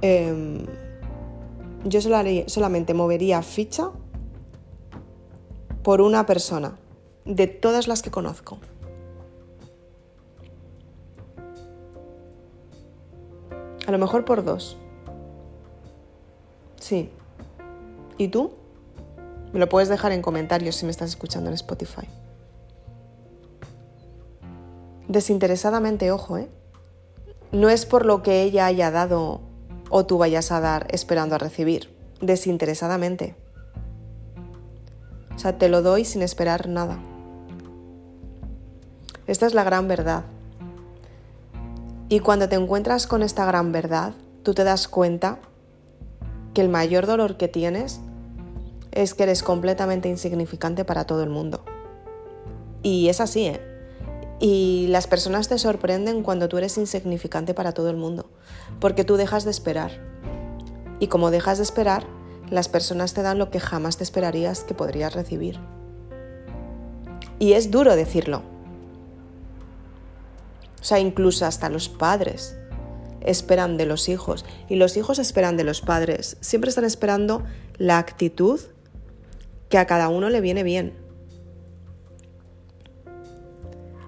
Em, 0.01 0.65
yo 1.84 2.00
solamente 2.48 2.93
movería 2.93 3.41
ficha 3.41 3.91
por 5.84 6.00
una 6.00 6.25
persona 6.25 6.75
de 7.25 7.48
todas 7.48 7.89
las 7.89 8.01
que 8.01 8.12
conozco. 8.12 8.60
A 13.86 13.91
lo 13.91 13.98
mejor 13.98 14.24
por 14.24 14.43
dos. 14.45 14.77
Sí. 16.79 17.10
¿Y 18.17 18.29
tú? 18.29 18.53
Me 19.53 19.60
lo 19.60 19.69
puedes 19.69 19.89
dejar 19.89 20.12
en 20.12 20.22
comentarios 20.22 20.75
si 20.75 20.86
me 20.86 20.91
estás 20.91 21.10
escuchando 21.10 21.50
en 21.50 21.53
Spotify. 21.53 22.07
Desinteresadamente, 25.07 26.12
ojo, 26.12 26.38
¿eh? 26.38 26.50
No 27.51 27.69
es 27.69 27.86
por 27.86 28.05
lo 28.05 28.22
que 28.22 28.41
ella 28.41 28.65
haya 28.65 28.91
dado 28.91 29.41
o 29.89 30.05
tú 30.05 30.17
vayas 30.17 30.51
a 30.51 30.60
dar 30.60 30.88
esperando 30.89 31.36
a 31.36 31.38
recibir, 31.38 31.95
desinteresadamente. 32.22 33.36
O 35.36 35.39
sea, 35.39 35.57
te 35.57 35.69
lo 35.69 35.81
doy 35.81 36.05
sin 36.05 36.22
esperar 36.22 36.67
nada. 36.67 37.00
Esta 39.27 39.45
es 39.45 39.53
la 39.53 39.63
gran 39.63 39.88
verdad. 39.88 40.24
Y 42.10 42.19
cuando 42.19 42.48
te 42.50 42.55
encuentras 42.55 43.07
con 43.07 43.24
esta 43.24 43.45
gran 43.45 43.72
verdad, 43.72 44.13
tú 44.43 44.53
te 44.53 44.63
das 44.63 44.88
cuenta 44.88 45.39
que 46.56 46.62
el 46.62 46.70
mayor 46.70 47.06
dolor 47.06 47.38
que 47.38 47.48
tienes 47.48 48.00
es 48.92 49.14
que 49.14 49.24
eres 49.24 49.44
completamente 49.44 50.10
insignificante 50.10 50.86
para 50.86 51.06
todo 51.06 51.22
el 51.22 51.30
mundo. 51.30 51.64
Y 52.82 53.10
es 53.10 53.22
así, 53.22 53.48
¿eh? 53.48 53.62
Y 54.40 54.88
las 54.90 55.06
personas 55.06 55.48
te 55.48 55.58
sorprenden 55.60 56.24
cuando 56.24 56.50
tú 56.50 56.58
eres 56.58 56.78
insignificante 56.78 57.54
para 57.54 57.74
todo 57.74 57.90
el 57.90 57.98
mundo, 57.98 58.30
porque 58.80 59.04
tú 59.04 59.18
dejas 59.18 59.44
de 59.44 59.52
esperar. 59.52 59.92
Y 61.00 61.08
como 61.08 61.30
dejas 61.30 61.58
de 61.58 61.64
esperar, 61.64 62.06
las 62.50 62.70
personas 62.70 63.14
te 63.14 63.22
dan 63.22 63.38
lo 63.38 63.50
que 63.50 63.60
jamás 63.60 63.98
te 63.98 64.04
esperarías 64.04 64.64
que 64.64 64.74
podrías 64.74 65.14
recibir. 65.14 65.60
Y 67.38 67.54
es 67.54 67.70
duro 67.70 67.96
decirlo. 67.96 68.44
O 70.80 70.84
sea, 70.84 71.00
incluso 71.00 71.46
hasta 71.46 71.70
los 71.70 71.90
padres 71.90 72.56
esperan 73.25 73.77
de 73.77 73.86
los 73.86 74.10
hijos 74.10 74.46
y 74.70 74.75
los 74.75 74.98
hijos 74.98 75.20
esperan 75.20 75.58
de 75.58 75.63
los 75.63 75.82
padres. 75.82 76.38
Siempre 76.41 76.70
están 76.70 76.86
esperando 76.86 77.44
la 77.77 77.98
actitud 77.98 78.60
que 79.70 79.77
a 79.77 79.86
cada 79.86 80.10
uno 80.10 80.29
le 80.29 80.41
viene 80.41 80.63
bien 80.63 81.05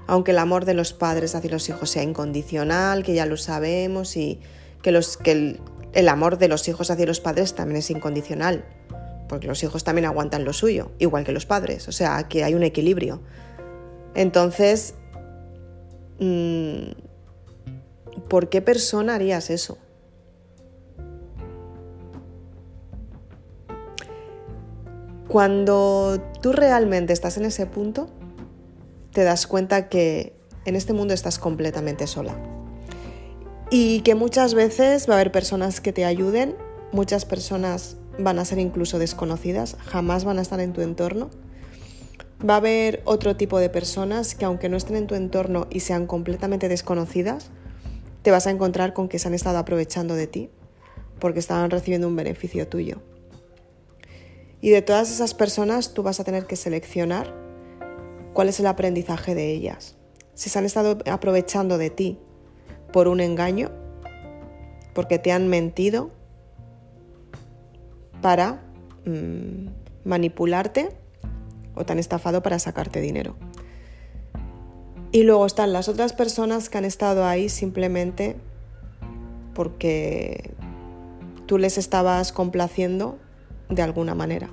aunque 0.08 0.32
el 0.32 0.40
amor 0.40 0.66
de 0.66 0.74
los 0.74 0.94
padres 0.94 1.36
hacia 1.36 1.52
los 1.52 1.68
hijos 1.70 1.90
sea 1.90 2.02
incondicional, 2.02 3.04
que 3.04 3.14
ya 3.14 3.26
lo 3.26 3.38
sabemos, 3.38 4.16
y 4.16 4.40
que, 4.82 4.92
los, 4.92 5.18
que 5.18 5.60
el, 5.94 6.10
amor 6.10 6.38
de 6.38 6.48
los 6.48 6.68
hijos 6.70 6.90
hacia 6.90 7.06
los 7.06 7.20
padres 7.20 7.54
también 7.54 7.78
es 7.78 7.90
incondicional, 7.92 8.66
porque 9.28 9.48
los 9.48 9.62
hijos 9.64 9.84
también 9.84 10.06
aguantan 10.06 10.46
lo 10.46 10.54
suyo, 10.54 10.92
igual 10.98 11.26
que 11.26 11.34
los 11.34 11.46
padres, 11.46 11.90
o 11.90 11.92
sea, 11.92 12.28
que 12.30 12.46
hay 12.46 12.56
un 12.56 12.64
equilibrio. 12.64 13.22
Entonces, 14.16 14.96
mm, 16.20 16.92
¿por 18.28 18.50
qué 18.50 18.62
persona 18.62 19.16
harías 19.16 19.50
eso? 19.50 19.78
Cuando 25.28 26.22
tú 26.42 26.54
realmente 26.54 27.12
estás 27.12 27.38
en 27.38 27.46
ese 27.46 27.66
punto, 27.66 28.10
te 29.12 29.24
das 29.24 29.46
cuenta 29.46 29.90
que 29.90 30.34
en 30.66 30.76
este 30.76 30.94
mundo 30.94 31.14
estás 31.14 31.38
completamente 31.38 32.08
sola. 32.08 32.36
Y 33.70 34.00
que 34.02 34.16
muchas 34.16 34.54
veces 34.54 35.10
va 35.10 35.14
a 35.14 35.18
haber 35.18 35.32
personas 35.32 35.82
que 35.82 35.92
te 35.92 36.06
ayuden, 36.06 36.56
muchas 36.94 37.26
personas 37.26 37.98
van 38.18 38.40
a 38.40 38.46
ser 38.46 38.60
incluso 38.60 39.00
desconocidas, 39.00 39.76
jamás 39.86 40.24
van 40.24 40.40
a 40.40 40.42
estar 40.42 40.60
en 40.62 40.72
tu 40.72 40.82
entorno. 40.82 41.30
Va 42.48 42.56
a 42.56 42.58
haber 42.58 43.02
otro 43.04 43.36
tipo 43.36 43.60
de 43.60 43.70
personas 43.70 44.36
que 44.36 44.46
aunque 44.46 44.70
no 44.70 44.78
estén 44.78 44.96
en 44.96 45.08
tu 45.08 45.16
entorno 45.16 45.68
y 45.70 45.82
sean 45.82 46.08
completamente 46.08 46.70
desconocidas, 46.70 47.50
te 48.28 48.32
vas 48.32 48.46
a 48.46 48.52
encontrar 48.52 48.92
con 48.92 49.08
que 49.08 49.20
se 49.20 49.30
han 49.30 49.34
estado 49.34 49.58
aprovechando 49.58 50.14
de 50.14 50.28
ti 50.28 50.50
porque 51.18 51.40
estaban 51.40 51.72
recibiendo 51.72 52.10
un 52.10 52.18
beneficio 52.18 52.68
tuyo. 52.68 53.02
Y 54.60 54.70
de 54.72 54.82
todas 54.82 55.10
esas 55.10 55.34
personas 55.34 55.94
tú 55.94 56.04
vas 56.04 56.20
a 56.20 56.26
tener 56.26 56.46
que 56.46 56.58
seleccionar 56.58 57.34
cuál 58.34 58.50
es 58.50 58.60
el 58.60 58.68
aprendizaje 58.68 59.34
de 59.34 59.54
ellas. 59.54 59.96
Si 60.34 60.50
se 60.50 60.60
han 60.60 60.66
estado 60.66 60.98
aprovechando 61.10 61.78
de 61.78 61.90
ti 61.90 62.20
por 62.92 63.08
un 63.08 63.22
engaño, 63.22 63.72
porque 64.94 65.20
te 65.20 65.32
han 65.32 65.48
mentido 65.48 66.12
para 68.22 68.62
mm, 69.06 69.70
manipularte 70.04 70.90
o 71.76 71.86
te 71.86 71.94
han 71.94 72.00
estafado 72.00 72.44
para 72.44 72.60
sacarte 72.60 73.00
dinero. 73.00 73.38
Y 75.12 75.24
luego 75.24 75.46
están 75.46 75.74
las 75.74 75.88
otras 75.88 76.14
personas 76.14 76.70
que 76.70 76.78
han 76.78 76.86
estado 76.86 77.26
ahí 77.26 77.50
simplemente 77.50 78.36
porque 79.54 80.52
tú 81.46 81.58
les 81.58 81.78
estabas 81.78 82.32
complaciendo 82.32 83.18
de 83.70 83.82
alguna 83.82 84.16
manera 84.16 84.50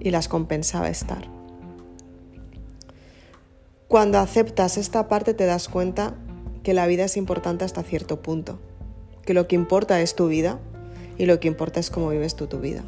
y 0.00 0.10
las 0.10 0.28
compensaba 0.28 0.88
estar. 0.88 1.28
Cuando 3.88 4.18
aceptas 4.18 4.78
esta 4.78 5.08
parte 5.08 5.34
te 5.34 5.44
das 5.44 5.68
cuenta 5.68 6.14
que 6.62 6.74
la 6.74 6.86
vida 6.86 7.04
es 7.04 7.16
importante 7.16 7.64
hasta 7.64 7.82
cierto 7.82 8.22
punto, 8.22 8.58
que 9.24 9.34
lo 9.34 9.46
que 9.46 9.56
importa 9.56 10.00
es 10.00 10.16
tu 10.16 10.28
vida 10.28 10.58
y 11.18 11.26
lo 11.26 11.38
que 11.40 11.48
importa 11.48 11.80
es 11.80 11.90
cómo 11.90 12.10
vives 12.10 12.36
tú 12.36 12.46
tu 12.46 12.60
vida. 12.60 12.84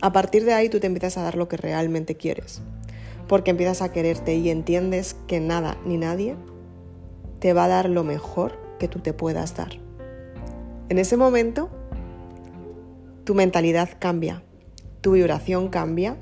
A 0.00 0.12
partir 0.12 0.44
de 0.44 0.52
ahí 0.52 0.68
tú 0.68 0.80
te 0.80 0.86
empiezas 0.86 1.16
a 1.18 1.22
dar 1.22 1.36
lo 1.36 1.48
que 1.48 1.56
realmente 1.56 2.14
quieres, 2.14 2.60
porque 3.28 3.50
empiezas 3.50 3.82
a 3.82 3.92
quererte 3.92 4.34
y 4.36 4.50
entiendes 4.50 5.16
que 5.26 5.40
nada 5.40 5.78
ni 5.84 5.96
nadie 5.96 6.36
te 7.38 7.52
va 7.52 7.64
a 7.64 7.68
dar 7.68 7.88
lo 7.88 8.04
mejor 8.04 8.58
que 8.78 8.88
tú 8.88 9.00
te 9.00 9.12
puedas 9.12 9.56
dar. 9.56 9.78
En 10.88 10.98
ese 10.98 11.16
momento 11.16 11.70
tu 13.24 13.34
mentalidad 13.34 13.88
cambia, 13.98 14.42
tu 15.00 15.12
vibración 15.12 15.68
cambia 15.68 16.16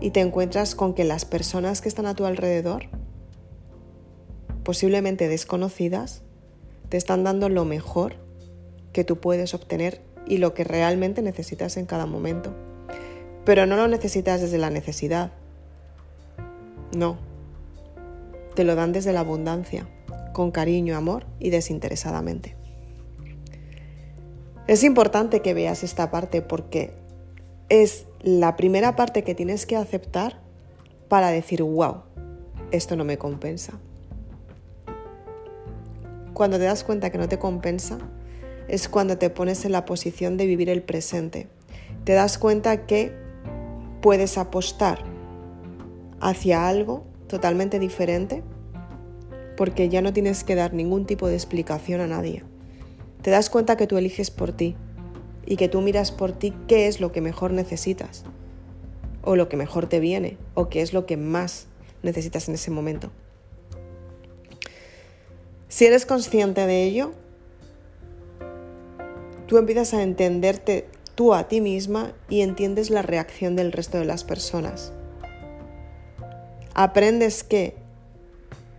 y 0.00 0.10
te 0.10 0.20
encuentras 0.20 0.74
con 0.74 0.94
que 0.94 1.04
las 1.04 1.24
personas 1.24 1.80
que 1.80 1.88
están 1.88 2.06
a 2.06 2.14
tu 2.14 2.24
alrededor, 2.24 2.84
posiblemente 4.62 5.28
desconocidas, 5.28 6.22
te 6.88 6.96
están 6.96 7.24
dando 7.24 7.48
lo 7.48 7.64
mejor 7.64 8.16
que 8.92 9.04
tú 9.04 9.18
puedes 9.18 9.54
obtener 9.54 10.02
y 10.26 10.38
lo 10.38 10.54
que 10.54 10.64
realmente 10.64 11.22
necesitas 11.22 11.76
en 11.76 11.86
cada 11.86 12.06
momento. 12.06 12.54
Pero 13.44 13.66
no 13.66 13.76
lo 13.76 13.88
necesitas 13.88 14.40
desde 14.40 14.58
la 14.58 14.70
necesidad. 14.70 15.32
No. 16.94 17.18
Te 18.54 18.64
lo 18.64 18.74
dan 18.74 18.92
desde 18.92 19.12
la 19.12 19.20
abundancia, 19.20 19.88
con 20.32 20.50
cariño, 20.50 20.96
amor 20.96 21.26
y 21.38 21.50
desinteresadamente. 21.50 22.56
Es 24.66 24.82
importante 24.82 25.42
que 25.42 25.54
veas 25.54 25.84
esta 25.84 26.10
parte 26.10 26.42
porque 26.42 26.92
es 27.68 28.06
la 28.20 28.56
primera 28.56 28.96
parte 28.96 29.22
que 29.22 29.34
tienes 29.34 29.66
que 29.66 29.76
aceptar 29.76 30.40
para 31.08 31.28
decir, 31.30 31.62
wow, 31.62 32.02
esto 32.72 32.96
no 32.96 33.04
me 33.04 33.18
compensa. 33.18 33.78
Cuando 36.32 36.58
te 36.58 36.64
das 36.64 36.84
cuenta 36.84 37.10
que 37.10 37.18
no 37.18 37.28
te 37.28 37.38
compensa, 37.38 37.98
es 38.68 38.88
cuando 38.88 39.16
te 39.18 39.30
pones 39.30 39.64
en 39.64 39.72
la 39.72 39.84
posición 39.84 40.36
de 40.36 40.46
vivir 40.46 40.68
el 40.68 40.82
presente. 40.82 41.48
Te 42.04 42.12
das 42.12 42.36
cuenta 42.36 42.86
que 42.86 43.12
puedes 44.02 44.36
apostar 44.36 45.15
hacia 46.20 46.68
algo 46.68 47.04
totalmente 47.28 47.78
diferente 47.78 48.42
porque 49.56 49.88
ya 49.88 50.02
no 50.02 50.12
tienes 50.12 50.44
que 50.44 50.54
dar 50.54 50.74
ningún 50.74 51.06
tipo 51.06 51.28
de 51.28 51.34
explicación 51.34 52.00
a 52.00 52.06
nadie 52.06 52.44
te 53.26 53.32
das 53.32 53.50
cuenta 53.50 53.76
que 53.76 53.88
tú 53.88 53.96
eliges 53.96 54.30
por 54.30 54.52
ti 54.52 54.76
y 55.46 55.56
que 55.56 55.68
tú 55.68 55.80
miras 55.80 56.12
por 56.12 56.30
ti 56.30 56.52
qué 56.68 56.86
es 56.86 57.00
lo 57.00 57.10
que 57.10 57.20
mejor 57.20 57.52
necesitas 57.52 58.22
o 59.22 59.34
lo 59.34 59.48
que 59.48 59.56
mejor 59.56 59.88
te 59.88 59.98
viene 59.98 60.36
o 60.54 60.68
qué 60.68 60.80
es 60.80 60.92
lo 60.92 61.06
que 61.06 61.16
más 61.16 61.66
necesitas 62.04 62.48
en 62.48 62.54
ese 62.54 62.70
momento. 62.70 63.10
Si 65.66 65.86
eres 65.86 66.06
consciente 66.06 66.66
de 66.66 66.84
ello, 66.84 67.14
tú 69.48 69.58
empiezas 69.58 69.92
a 69.92 70.04
entenderte 70.04 70.86
tú 71.16 71.34
a 71.34 71.48
ti 71.48 71.60
misma 71.60 72.12
y 72.28 72.42
entiendes 72.42 72.90
la 72.90 73.02
reacción 73.02 73.56
del 73.56 73.72
resto 73.72 73.98
de 73.98 74.04
las 74.04 74.22
personas. 74.22 74.92
Aprendes 76.78 77.42
que 77.42 77.74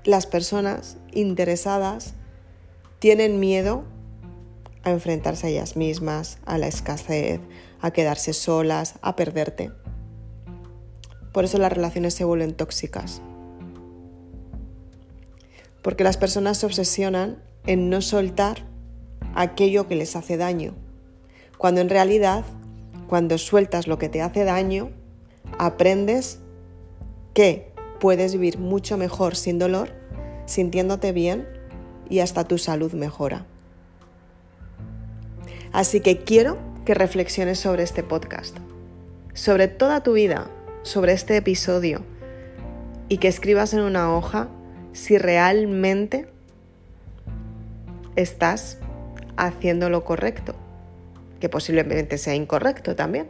las 0.05 0.27
personas 0.27 0.97
interesadas 1.13 2.13
tienen 2.99 3.39
miedo 3.39 3.85
a 4.83 4.91
enfrentarse 4.91 5.47
a 5.47 5.49
ellas 5.49 5.75
mismas, 5.75 6.37
a 6.45 6.59
la 6.59 6.67
escasez, 6.67 7.41
a 7.81 7.89
quedarse 7.89 8.33
solas, 8.33 8.99
a 9.01 9.15
perderte. 9.15 9.71
Por 11.33 11.45
eso 11.45 11.57
las 11.57 11.73
relaciones 11.73 12.13
se 12.13 12.23
vuelven 12.23 12.53
tóxicas. 12.53 13.23
Porque 15.81 16.03
las 16.03 16.17
personas 16.17 16.59
se 16.59 16.67
obsesionan 16.67 17.41
en 17.65 17.89
no 17.89 18.01
soltar 18.01 18.63
aquello 19.33 19.87
que 19.87 19.95
les 19.95 20.15
hace 20.15 20.37
daño, 20.37 20.75
cuando 21.57 21.81
en 21.81 21.89
realidad, 21.89 22.45
cuando 23.07 23.39
sueltas 23.39 23.87
lo 23.87 23.97
que 23.97 24.07
te 24.07 24.21
hace 24.21 24.43
daño, 24.43 24.91
aprendes 25.57 26.37
que 27.33 27.75
puedes 27.99 28.33
vivir 28.33 28.57
mucho 28.57 28.97
mejor 28.97 29.35
sin 29.35 29.59
dolor, 29.59 29.89
sintiéndote 30.45 31.11
bien 31.11 31.47
y 32.09 32.19
hasta 32.19 32.45
tu 32.45 32.57
salud 32.57 32.93
mejora. 32.93 33.45
Así 35.71 35.99
que 35.99 36.19
quiero 36.23 36.57
que 36.85 36.93
reflexiones 36.93 37.59
sobre 37.59 37.83
este 37.83 38.03
podcast, 38.03 38.57
sobre 39.33 39.67
toda 39.67 40.03
tu 40.03 40.13
vida, 40.13 40.49
sobre 40.83 41.13
este 41.13 41.35
episodio 41.35 42.03
y 43.09 43.17
que 43.17 43.27
escribas 43.27 43.73
en 43.73 43.81
una 43.81 44.15
hoja 44.15 44.47
si 44.93 45.17
realmente 45.17 46.27
estás 48.15 48.79
haciendo 49.35 49.89
lo 49.89 50.03
correcto, 50.03 50.55
que 51.39 51.49
posiblemente 51.49 52.17
sea 52.17 52.35
incorrecto 52.35 52.95
también, 52.95 53.27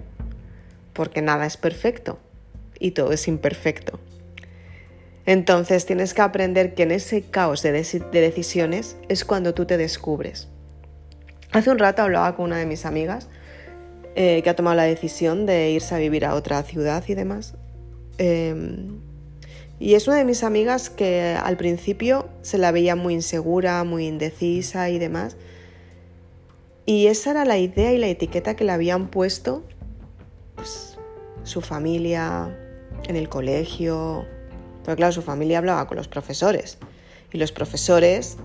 porque 0.94 1.22
nada 1.22 1.46
es 1.46 1.58
perfecto 1.58 2.20
y 2.80 2.92
todo 2.92 3.12
es 3.12 3.28
imperfecto. 3.28 4.00
Entonces 5.28 5.86
tienes 5.86 6.14
que 6.14 6.22
aprender 6.22 6.74
que 6.74 6.84
en 6.84 6.92
ese 6.92 7.22
caos 7.22 7.62
de, 7.62 7.74
decisiones 7.74 8.96
es 9.10 9.26
cuando 9.26 9.54
tú 9.54 9.66
te 9.66 9.76
descubres. 9.76 10.48
Hace 11.52 11.70
un 11.70 11.80
rato 11.80 12.02
hablaba 12.02 12.34
con 12.38 12.46
una 12.46 12.58
de 12.58 12.66
mis 12.66 12.86
amigas 12.86 13.28
eh, 14.16 14.42
que 14.42 14.50
ha 14.50 14.56
tomado 14.56 14.78
la 14.78 14.84
decisión 14.84 15.46
de 15.46 15.72
irse 15.72 15.94
a 15.94 15.98
vivir 15.98 16.24
a 16.24 16.34
otra 16.34 16.64
ciudad 16.64 17.04
y 17.10 17.14
demás. 17.14 17.56
Em, 18.18 19.02
y 19.80 19.96
es 19.96 20.08
una 20.08 20.16
de 20.16 20.24
mis 20.24 20.44
amigas 20.44 20.90
que 20.90 21.38
al 21.38 21.58
principio 21.58 22.30
se 22.42 22.58
la 22.58 22.72
veía 22.72 22.96
muy 22.96 23.14
insegura, 23.14 23.84
muy 23.84 24.08
indecisa 24.08 24.90
y 24.90 24.98
demás. 24.98 25.36
Y 26.86 27.08
esa 27.08 27.32
era 27.32 27.44
la 27.44 27.58
idea 27.58 27.92
y 27.92 27.98
la 27.98 28.08
etiqueta 28.08 28.56
que 28.56 28.64
le 28.64 28.72
habían 28.72 29.10
puesto 29.10 29.66
pues, 30.56 30.98
su 31.44 31.60
familia 31.60 32.58
en 33.10 33.18
el 33.18 33.28
colegio. 33.28 34.26
Porque 34.88 35.00
claro, 35.00 35.12
su 35.12 35.22
familia 35.22 35.58
hablaba 35.58 35.86
con 35.86 35.98
los 35.98 36.08
profesores. 36.08 36.78
Y 37.34 37.38
los 37.40 37.52
profesores 37.52 38.38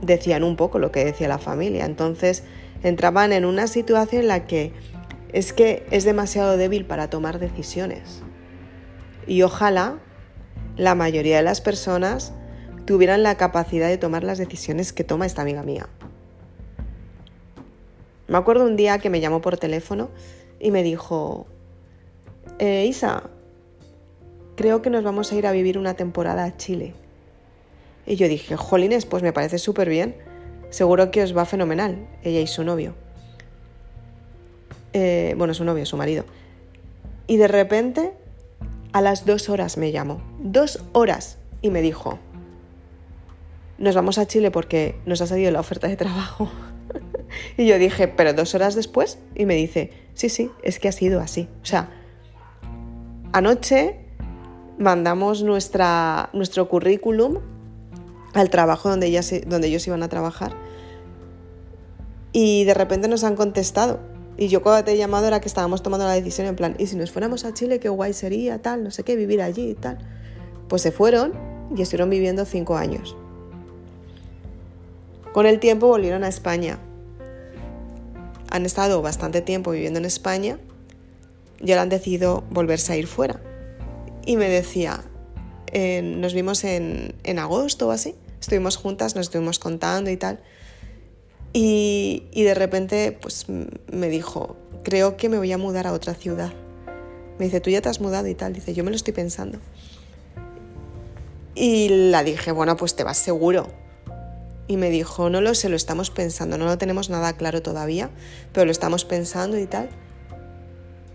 decían 0.00 0.42
un 0.42 0.56
poco 0.56 0.78
lo 0.78 0.90
que 0.90 1.04
decía 1.04 1.28
la 1.28 1.36
familia. 1.36 1.84
Entonces 1.84 2.42
entraban 2.82 3.34
en 3.34 3.44
una 3.44 3.66
situación 3.66 4.22
en 4.22 4.28
la 4.28 4.46
que 4.46 4.72
es 5.34 5.52
que 5.52 5.86
es 5.90 6.04
demasiado 6.04 6.56
débil 6.56 6.86
para 6.86 7.10
tomar 7.10 7.38
decisiones. 7.38 8.22
Y 9.26 9.42
ojalá 9.42 9.98
la 10.78 10.94
mayoría 10.94 11.36
de 11.36 11.42
las 11.42 11.60
personas 11.60 12.32
tuvieran 12.86 13.22
la 13.22 13.36
capacidad 13.36 13.88
de 13.88 13.98
tomar 13.98 14.24
las 14.24 14.38
decisiones 14.38 14.94
que 14.94 15.04
toma 15.04 15.26
esta 15.26 15.42
amiga 15.42 15.62
mía. 15.62 15.86
Me 18.26 18.38
acuerdo 18.38 18.64
un 18.64 18.76
día 18.76 19.00
que 19.00 19.10
me 19.10 19.20
llamó 19.20 19.42
por 19.42 19.58
teléfono 19.58 20.08
y 20.60 20.70
me 20.70 20.82
dijo, 20.82 21.46
eh, 22.58 22.86
Isa, 22.86 23.28
creo 24.56 24.82
que 24.82 24.90
nos 24.90 25.04
vamos 25.04 25.30
a 25.30 25.36
ir 25.36 25.46
a 25.46 25.52
vivir 25.52 25.78
una 25.78 25.94
temporada 25.94 26.44
a 26.44 26.56
Chile. 26.56 26.94
Y 28.06 28.16
yo 28.16 28.28
dije, 28.28 28.56
jolines, 28.56 29.06
pues 29.06 29.22
me 29.22 29.32
parece 29.32 29.58
súper 29.58 29.88
bien. 29.88 30.16
Seguro 30.70 31.10
que 31.10 31.22
os 31.22 31.36
va 31.36 31.44
fenomenal, 31.44 32.08
ella 32.22 32.40
y 32.40 32.46
su 32.46 32.64
novio. 32.64 32.94
Eh, 34.92 35.34
bueno, 35.36 35.54
su 35.54 35.64
novio, 35.64 35.84
su 35.86 35.96
marido. 35.96 36.24
Y 37.26 37.36
de 37.36 37.48
repente, 37.48 38.12
a 38.92 39.00
las 39.00 39.26
dos 39.26 39.48
horas 39.48 39.76
me 39.76 39.92
llamó. 39.92 40.22
Dos 40.40 40.82
horas. 40.92 41.38
Y 41.62 41.70
me 41.70 41.82
dijo, 41.82 42.18
nos 43.78 43.94
vamos 43.94 44.18
a 44.18 44.26
Chile 44.26 44.50
porque 44.50 44.96
nos 45.04 45.20
ha 45.20 45.26
salido 45.26 45.50
la 45.50 45.60
oferta 45.60 45.88
de 45.88 45.96
trabajo. 45.96 46.50
y 47.56 47.66
yo 47.66 47.78
dije, 47.78 48.08
pero 48.08 48.32
dos 48.32 48.54
horas 48.54 48.74
después. 48.74 49.18
Y 49.34 49.46
me 49.46 49.54
dice, 49.54 49.92
sí, 50.14 50.28
sí, 50.28 50.50
es 50.62 50.78
que 50.78 50.88
ha 50.88 50.92
sido 50.92 51.20
así. 51.20 51.48
O 51.62 51.66
sea, 51.66 51.90
anoche 53.32 54.05
mandamos 54.78 55.42
nuestra, 55.42 56.30
nuestro 56.32 56.68
currículum 56.68 57.38
al 58.34 58.50
trabajo 58.50 58.90
donde, 58.90 59.06
ellas, 59.06 59.32
donde 59.46 59.68
ellos 59.68 59.86
iban 59.86 60.02
a 60.02 60.08
trabajar. 60.08 60.52
Y 62.32 62.64
de 62.64 62.74
repente 62.74 63.08
nos 63.08 63.24
han 63.24 63.34
contestado. 63.34 63.98
Y 64.36 64.48
yo 64.48 64.62
cuando 64.62 64.84
te 64.84 64.92
he 64.92 64.96
llamado 64.98 65.26
era 65.26 65.40
que 65.40 65.48
estábamos 65.48 65.82
tomando 65.82 66.04
la 66.04 66.12
decisión 66.12 66.46
en 66.46 66.56
plan, 66.56 66.76
¿y 66.78 66.86
si 66.86 66.96
nos 66.96 67.10
fuéramos 67.10 67.44
a 67.46 67.54
Chile 67.54 67.80
qué 67.80 67.88
guay 67.88 68.12
sería, 68.12 68.60
tal, 68.60 68.84
no 68.84 68.90
sé 68.90 69.02
qué, 69.02 69.16
vivir 69.16 69.40
allí 69.40 69.70
y 69.70 69.74
tal? 69.74 69.98
Pues 70.68 70.82
se 70.82 70.92
fueron 70.92 71.32
y 71.74 71.80
estuvieron 71.80 72.10
viviendo 72.10 72.44
cinco 72.44 72.76
años. 72.76 73.16
Con 75.32 75.46
el 75.46 75.58
tiempo 75.58 75.86
volvieron 75.86 76.24
a 76.24 76.28
España. 76.28 76.78
Han 78.50 78.66
estado 78.66 79.00
bastante 79.00 79.40
tiempo 79.40 79.70
viviendo 79.70 79.98
en 79.98 80.04
España 80.04 80.58
y 81.60 81.72
ahora 81.72 81.82
han 81.82 81.88
decidido 81.88 82.44
volverse 82.50 82.92
a 82.92 82.96
ir 82.96 83.06
fuera. 83.06 83.40
Y 84.26 84.36
me 84.36 84.48
decía, 84.48 85.04
nos 85.72 86.34
vimos 86.34 86.64
en, 86.64 87.14
en 87.22 87.38
agosto 87.38 87.88
o 87.88 87.90
así, 87.92 88.14
estuvimos 88.40 88.76
juntas, 88.76 89.14
nos 89.14 89.26
estuvimos 89.26 89.58
contando 89.58 90.10
y 90.10 90.16
tal. 90.16 90.40
Y, 91.52 92.24
y, 92.32 92.42
de 92.42 92.54
repente 92.54 93.12
pues 93.12 93.46
me 93.48 94.08
dijo, 94.08 94.56
creo 94.82 95.16
que 95.16 95.30
me 95.30 95.38
voy 95.38 95.52
a 95.52 95.58
mudar 95.58 95.86
a 95.86 95.92
otra 95.92 96.14
ciudad. 96.14 96.52
Me 97.38 97.46
dice, 97.46 97.60
tú 97.60 97.70
ya 97.70 97.80
te 97.80 97.88
has 97.88 98.00
mudado 98.00 98.26
y 98.26 98.34
tal. 98.34 98.52
Dice, 98.52 98.74
yo 98.74 98.84
me 98.84 98.90
lo 98.90 98.96
estoy 98.96 99.14
pensando. 99.14 99.58
Y 101.54 102.10
la 102.10 102.22
dije, 102.22 102.52
bueno, 102.52 102.76
pues 102.76 102.94
te 102.96 103.04
vas 103.04 103.16
seguro. 103.16 103.68
Y 104.68 104.76
me 104.76 104.90
dijo, 104.90 105.30
no 105.30 105.40
lo 105.40 105.54
sé, 105.54 105.68
lo 105.68 105.76
estamos 105.76 106.10
pensando, 106.10 106.58
no 106.58 106.66
lo 106.66 106.76
tenemos 106.76 107.08
nada 107.08 107.36
claro 107.36 107.62
todavía, 107.62 108.10
pero 108.52 108.66
lo 108.66 108.72
estamos 108.72 109.04
pensando 109.04 109.58
y 109.58 109.66
tal. 109.66 109.88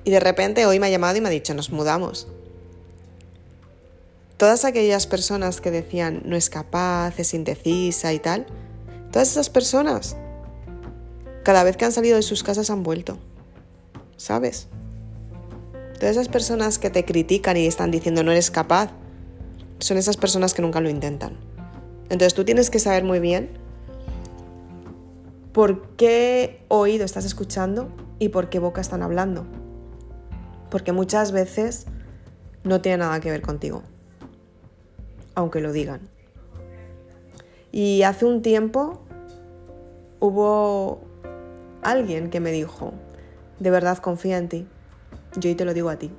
Y 0.03 0.11
de 0.11 0.19
repente 0.19 0.65
hoy 0.65 0.79
me 0.79 0.87
ha 0.87 0.89
llamado 0.89 1.17
y 1.17 1.21
me 1.21 1.27
ha 1.27 1.31
dicho, 1.31 1.53
nos 1.53 1.69
mudamos. 1.69 2.27
Todas 4.41 4.65
aquellas 4.65 5.05
personas 5.05 5.61
que 5.61 5.69
decían, 5.69 6.23
no 6.25 6.35
es 6.35 6.49
capaz, 6.49 7.19
es 7.19 7.35
indecisa 7.35 8.11
y 8.11 8.17
tal, 8.17 8.47
todas 9.11 9.29
esas 9.29 9.51
personas, 9.51 10.17
cada 11.43 11.63
vez 11.63 11.77
que 11.77 11.85
han 11.85 11.91
salido 11.91 12.15
de 12.15 12.23
sus 12.23 12.41
casas 12.41 12.71
han 12.71 12.81
vuelto. 12.81 13.19
¿Sabes? 14.17 14.67
Todas 15.99 16.17
esas 16.17 16.27
personas 16.27 16.79
que 16.79 16.89
te 16.89 17.05
critican 17.05 17.55
y 17.55 17.67
están 17.67 17.91
diciendo 17.91 18.23
no 18.23 18.31
eres 18.31 18.49
capaz, 18.49 18.89
son 19.77 19.99
esas 19.99 20.17
personas 20.17 20.55
que 20.55 20.63
nunca 20.63 20.81
lo 20.81 20.89
intentan. 20.89 21.37
Entonces 22.05 22.33
tú 22.33 22.43
tienes 22.43 22.71
que 22.71 22.79
saber 22.79 23.03
muy 23.03 23.19
bien 23.19 23.51
por 25.53 25.87
qué 25.97 26.65
oído 26.67 27.05
estás 27.05 27.25
escuchando 27.25 27.91
y 28.17 28.29
por 28.29 28.49
qué 28.49 28.57
boca 28.57 28.81
están 28.81 29.03
hablando. 29.03 29.45
Porque 30.71 30.93
muchas 30.93 31.31
veces 31.31 31.85
no 32.63 32.81
tiene 32.81 32.97
nada 32.97 33.19
que 33.19 33.29
ver 33.29 33.43
contigo, 33.43 33.83
aunque 35.35 35.61
lo 35.61 35.71
digan. 35.71 36.01
Y 37.71 38.03
hace 38.03 38.25
un 38.25 38.41
tiempo 38.41 39.01
hubo 40.19 41.01
alguien 41.81 42.29
que 42.29 42.39
me 42.39 42.51
dijo, 42.51 42.93
de 43.59 43.71
verdad 43.71 43.97
confía 43.97 44.37
en 44.37 44.49
ti. 44.49 44.67
Yo 45.37 45.55
te 45.55 45.65
lo 45.65 45.73
digo 45.73 45.89
a 45.89 45.97
ti, 45.97 46.11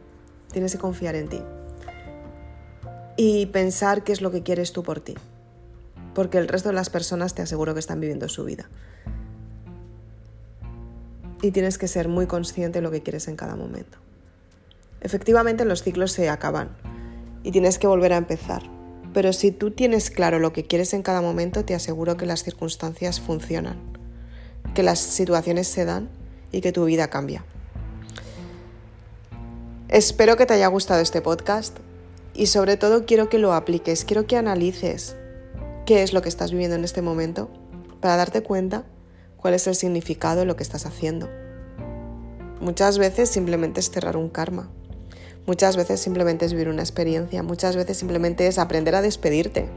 tienes 0.53 0.73
que 0.73 0.79
confiar 0.79 1.15
en 1.15 1.29
ti 1.29 1.41
y 3.17 3.47
pensar 3.47 4.05
qué 4.05 4.13
es 4.13 4.21
lo 4.21 4.31
que 4.31 4.43
quieres 4.43 4.73
tú 4.73 4.83
por 4.83 5.01
ti. 5.01 5.15
Porque 6.15 6.39
el 6.39 6.49
resto 6.49 6.69
de 6.69 6.75
las 6.75 6.91
personas 6.91 7.35
te 7.35 7.43
aseguro 7.43 7.75
que 7.75 7.81
están 7.81 8.01
viviendo 8.01 8.29
su 8.29 8.45
vida. 8.45 8.69
Y 11.41 11.51
tienes 11.51 11.79
que 11.79 11.89
ser 11.89 12.09
muy 12.09 12.27
consciente 12.27 12.79
de 12.79 12.83
lo 12.83 12.91
que 12.91 13.03
quieres 13.03 13.29
en 13.29 13.37
cada 13.37 13.57
momento. 13.57 13.99
Efectivamente 15.01 15.65
los 15.65 15.83
ciclos 15.83 16.13
se 16.13 16.29
acaban 16.29 16.71
y 17.43 17.51
tienes 17.51 17.79
que 17.79 17.87
volver 17.87 18.13
a 18.13 18.17
empezar. 18.17 18.63
Pero 19.13 19.33
si 19.33 19.53
tú 19.53 19.71
tienes 19.71 20.11
claro 20.11 20.39
lo 20.39 20.53
que 20.53 20.65
quieres 20.65 20.95
en 20.95 21.03
cada 21.03 21.21
momento, 21.21 21.65
te 21.65 21.75
aseguro 21.75 22.17
que 22.17 22.27
las 22.27 22.43
circunstancias 22.43 23.21
funcionan, 23.21 23.77
que 24.75 24.83
las 24.83 24.99
situaciones 24.99 25.69
se 25.69 25.85
dan 25.85 26.09
y 26.51 26.61
que 26.61 26.73
tu 26.73 26.85
vida 26.85 27.09
cambia. 27.09 27.45
Espero 29.89 30.37
que 30.37 30.47
te 30.47 30.55
haya 30.55 30.69
gustado 30.69 31.03
este 31.03 31.21
podcast. 31.21 31.79
Y 32.35 32.47
sobre 32.47 32.79
todo 32.79 33.05
quiero 33.05 33.29
que 33.29 33.39
lo 33.39 33.53
apliques, 33.53 34.07
quiero 34.07 34.27
que 34.27 34.39
analices 34.39 35.17
qué 35.85 36.03
es 36.03 36.15
lo 36.15 36.23
que 36.23 36.31
estás 36.31 36.51
viviendo 36.51 36.77
en 36.77 36.85
este 36.85 37.03
momento 37.03 37.51
para 38.01 38.17
darte 38.17 38.43
cuenta 38.43 38.85
cuál 39.37 39.53
es 39.53 39.67
el 39.67 39.75
significado 39.75 40.41
de 40.41 40.47
lo 40.47 40.57
que 40.57 40.63
estás 40.63 40.87
haciendo. 40.87 41.29
Muchas 42.61 42.97
veces 42.97 43.29
simplemente 43.29 43.81
es 43.81 43.91
cerrar 43.91 44.17
un 44.17 44.31
karma. 44.31 44.71
Muchas 45.47 45.77
veces 45.77 46.01
simplemente 46.01 46.45
es 46.45 46.53
vivir 46.53 46.69
una 46.69 46.83
experiencia. 46.83 47.43
Muchas 47.43 47.75
veces 47.75 47.97
simplemente 47.97 48.47
es 48.47 48.59
aprender 48.59 48.95
a 48.95 49.03
despedirte. 49.03 49.69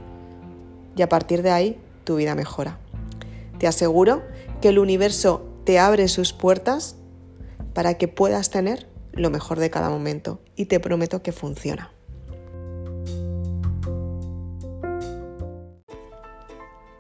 Y 0.96 1.02
a 1.02 1.10
partir 1.10 1.42
de 1.42 1.52
ahí 1.52 1.80
tu 2.04 2.18
vida 2.18 2.36
mejora. 2.36 2.78
Te 3.58 3.68
aseguro 3.68 4.24
que 4.62 4.70
el 4.70 4.80
universo 4.80 5.44
te 5.64 5.80
abre 5.80 6.08
sus 6.08 6.34
puertas 6.34 6.96
para 7.74 7.96
que 7.96 8.08
puedas 8.08 8.52
tener 8.52 8.88
lo 9.12 9.30
mejor 9.30 9.60
de 9.60 9.70
cada 9.72 9.90
momento. 9.90 10.40
Y 10.56 10.66
te 10.66 10.80
prometo 10.80 11.24
que 11.24 11.32
funciona. 11.32 11.92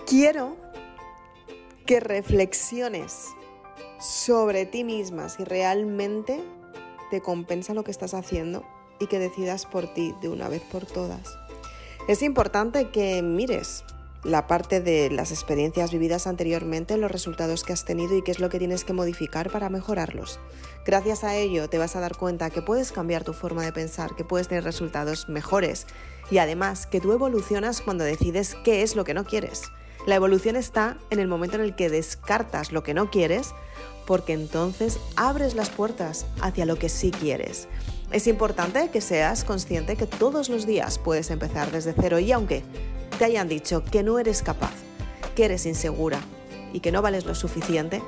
Quiero 0.07 0.55
que 1.85 1.99
reflexiones 1.99 3.27
sobre 3.99 4.65
ti 4.65 4.83
misma 4.83 5.29
si 5.29 5.43
realmente 5.43 6.43
compensa 7.21 7.73
lo 7.73 7.83
que 7.83 7.91
estás 7.91 8.13
haciendo 8.13 8.63
y 8.99 9.07
que 9.07 9.19
decidas 9.19 9.65
por 9.65 9.93
ti 9.93 10.13
de 10.21 10.29
una 10.29 10.47
vez 10.47 10.61
por 10.63 10.85
todas. 10.85 11.37
Es 12.07 12.21
importante 12.21 12.89
que 12.89 13.21
mires 13.21 13.83
la 14.23 14.47
parte 14.47 14.81
de 14.81 15.11
las 15.11 15.31
experiencias 15.31 15.91
vividas 15.91 16.25
anteriormente, 16.25 16.97
los 16.97 17.11
resultados 17.11 17.63
que 17.63 17.73
has 17.73 17.85
tenido 17.85 18.17
y 18.17 18.23
qué 18.23 18.31
es 18.31 18.39
lo 18.39 18.49
que 18.49 18.57
tienes 18.57 18.83
que 18.83 18.93
modificar 18.93 19.51
para 19.51 19.69
mejorarlos. 19.69 20.39
Gracias 20.83 21.23
a 21.23 21.35
ello 21.35 21.69
te 21.69 21.77
vas 21.77 21.95
a 21.95 21.99
dar 21.99 22.17
cuenta 22.17 22.49
que 22.49 22.63
puedes 22.63 22.91
cambiar 22.91 23.23
tu 23.23 23.33
forma 23.33 23.63
de 23.63 23.71
pensar, 23.71 24.15
que 24.15 24.23
puedes 24.23 24.47
tener 24.47 24.63
resultados 24.63 25.29
mejores 25.29 25.85
y 26.31 26.39
además 26.39 26.87
que 26.87 26.99
tú 26.99 27.11
evolucionas 27.11 27.81
cuando 27.81 28.03
decides 28.03 28.55
qué 28.63 28.81
es 28.81 28.95
lo 28.95 29.03
que 29.03 29.13
no 29.13 29.25
quieres. 29.25 29.71
La 30.05 30.15
evolución 30.15 30.55
está 30.55 30.97
en 31.09 31.19
el 31.19 31.27
momento 31.27 31.55
en 31.55 31.63
el 31.63 31.75
que 31.75 31.89
descartas 31.89 32.71
lo 32.71 32.83
que 32.83 32.93
no 32.93 33.09
quieres, 33.09 33.55
porque 34.05 34.33
entonces 34.33 34.99
abres 35.15 35.55
las 35.55 35.71
puertas 35.71 36.27
hacia 36.41 36.67
lo 36.67 36.77
que 36.77 36.89
sí 36.89 37.09
quieres. 37.09 37.67
Es 38.11 38.27
importante 38.27 38.89
que 38.91 39.01
seas 39.01 39.43
consciente 39.43 39.95
que 39.95 40.05
todos 40.05 40.47
los 40.47 40.67
días 40.67 40.99
puedes 40.99 41.31
empezar 41.31 41.71
desde 41.71 41.95
cero 41.99 42.19
y 42.19 42.31
aunque 42.31 42.63
te 43.17 43.25
hayan 43.25 43.47
dicho 43.47 43.83
que 43.83 44.03
no 44.03 44.19
eres 44.19 44.43
capaz, 44.43 44.73
que 45.35 45.45
eres 45.45 45.65
insegura 45.65 46.19
y 46.71 46.81
que 46.81 46.91
no 46.91 47.01
vales 47.01 47.25
lo 47.25 47.33
suficiente, 47.33 48.03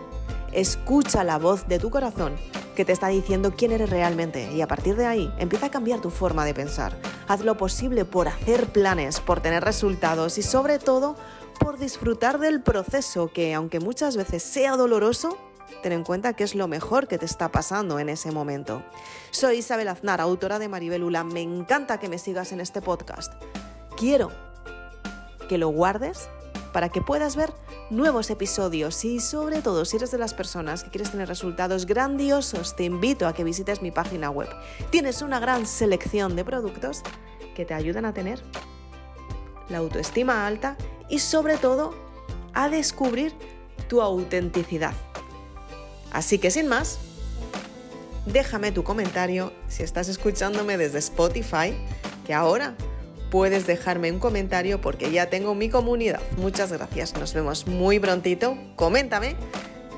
escucha 0.51 1.23
la 1.23 1.39
voz 1.39 1.67
de 1.67 1.79
tu 1.79 1.89
corazón 1.89 2.35
que 2.75 2.85
te 2.85 2.91
está 2.91 3.07
diciendo 3.07 3.55
quién 3.57 3.71
eres 3.71 3.89
realmente 3.89 4.51
y 4.53 4.61
a 4.61 4.67
partir 4.67 4.95
de 4.97 5.07
ahí 5.07 5.33
empieza 5.39 5.65
a 5.65 5.71
cambiar 5.71 5.99
tu 5.99 6.11
forma 6.11 6.45
de 6.45 6.53
pensar. 6.53 6.95
Haz 7.27 7.41
lo 7.41 7.57
posible 7.57 8.05
por 8.05 8.27
hacer 8.27 8.67
planes, 8.67 9.19
por 9.19 9.41
tener 9.41 9.63
resultados 9.63 10.37
y 10.37 10.43
sobre 10.43 10.77
todo 10.77 11.15
por 11.57 11.77
disfrutar 11.77 12.39
del 12.39 12.61
proceso 12.61 13.31
que, 13.31 13.53
aunque 13.53 13.79
muchas 13.79 14.17
veces 14.17 14.43
sea 14.43 14.75
doloroso, 14.75 15.37
ten 15.83 15.91
en 15.91 16.03
cuenta 16.03 16.33
que 16.33 16.43
es 16.43 16.55
lo 16.55 16.67
mejor 16.67 17.07
que 17.07 17.17
te 17.17 17.25
está 17.25 17.49
pasando 17.51 17.99
en 17.99 18.09
ese 18.09 18.31
momento. 18.31 18.83
Soy 19.31 19.57
Isabel 19.57 19.87
Aznar, 19.87 20.21
autora 20.21 20.59
de 20.59 20.67
Maribelula. 20.67 21.23
Me 21.23 21.41
encanta 21.41 21.99
que 21.99 22.09
me 22.09 22.17
sigas 22.17 22.51
en 22.51 22.59
este 22.59 22.81
podcast. 22.81 23.33
Quiero 23.97 24.31
que 25.47 25.57
lo 25.57 25.69
guardes 25.69 26.29
para 26.73 26.89
que 26.89 27.01
puedas 27.01 27.35
ver 27.35 27.53
nuevos 27.89 28.29
episodios 28.29 29.03
y 29.05 29.19
sobre 29.19 29.61
todo 29.61 29.85
si 29.85 29.97
eres 29.97 30.11
de 30.11 30.17
las 30.17 30.33
personas 30.33 30.83
que 30.83 30.89
quieres 30.89 31.11
tener 31.11 31.27
resultados 31.27 31.85
grandiosos, 31.85 32.75
te 32.75 32.83
invito 32.83 33.27
a 33.27 33.33
que 33.33 33.43
visites 33.43 33.81
mi 33.81 33.91
página 33.91 34.29
web. 34.29 34.49
Tienes 34.91 35.21
una 35.21 35.39
gran 35.39 35.65
selección 35.65 36.35
de 36.35 36.43
productos 36.43 37.01
que 37.55 37.65
te 37.65 37.73
ayudan 37.73 38.05
a 38.05 38.13
tener 38.13 38.43
la 39.69 39.79
autoestima 39.79 40.45
alta 40.45 40.77
y 41.09 41.19
sobre 41.19 41.57
todo 41.57 41.93
a 42.53 42.69
descubrir 42.69 43.33
tu 43.87 44.01
autenticidad. 44.01 44.93
Así 46.11 46.39
que 46.39 46.51
sin 46.51 46.67
más, 46.67 46.99
déjame 48.25 48.71
tu 48.71 48.83
comentario 48.83 49.51
si 49.67 49.83
estás 49.83 50.09
escuchándome 50.09 50.77
desde 50.77 50.99
Spotify, 50.99 51.73
que 52.25 52.33
ahora 52.33 52.75
puedes 53.29 53.67
dejarme 53.67 54.11
un 54.11 54.19
comentario 54.19 54.81
porque 54.81 55.11
ya 55.11 55.29
tengo 55.29 55.55
mi 55.55 55.69
comunidad. 55.69 56.21
Muchas 56.37 56.71
gracias, 56.71 57.13
nos 57.15 57.33
vemos 57.33 57.67
muy 57.67 57.99
prontito. 57.99 58.57
Coméntame 58.75 59.35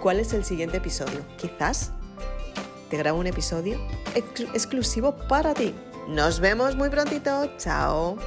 cuál 0.01 0.19
es 0.19 0.33
el 0.33 0.43
siguiente 0.43 0.77
episodio. 0.77 1.25
Quizás 1.37 1.91
te 2.89 2.97
grabo 2.97 3.19
un 3.19 3.27
episodio 3.27 3.79
exclusivo 4.15 5.15
para 5.27 5.53
ti. 5.53 5.73
Nos 6.07 6.39
vemos 6.39 6.75
muy 6.75 6.89
prontito. 6.89 7.51
Chao. 7.57 8.17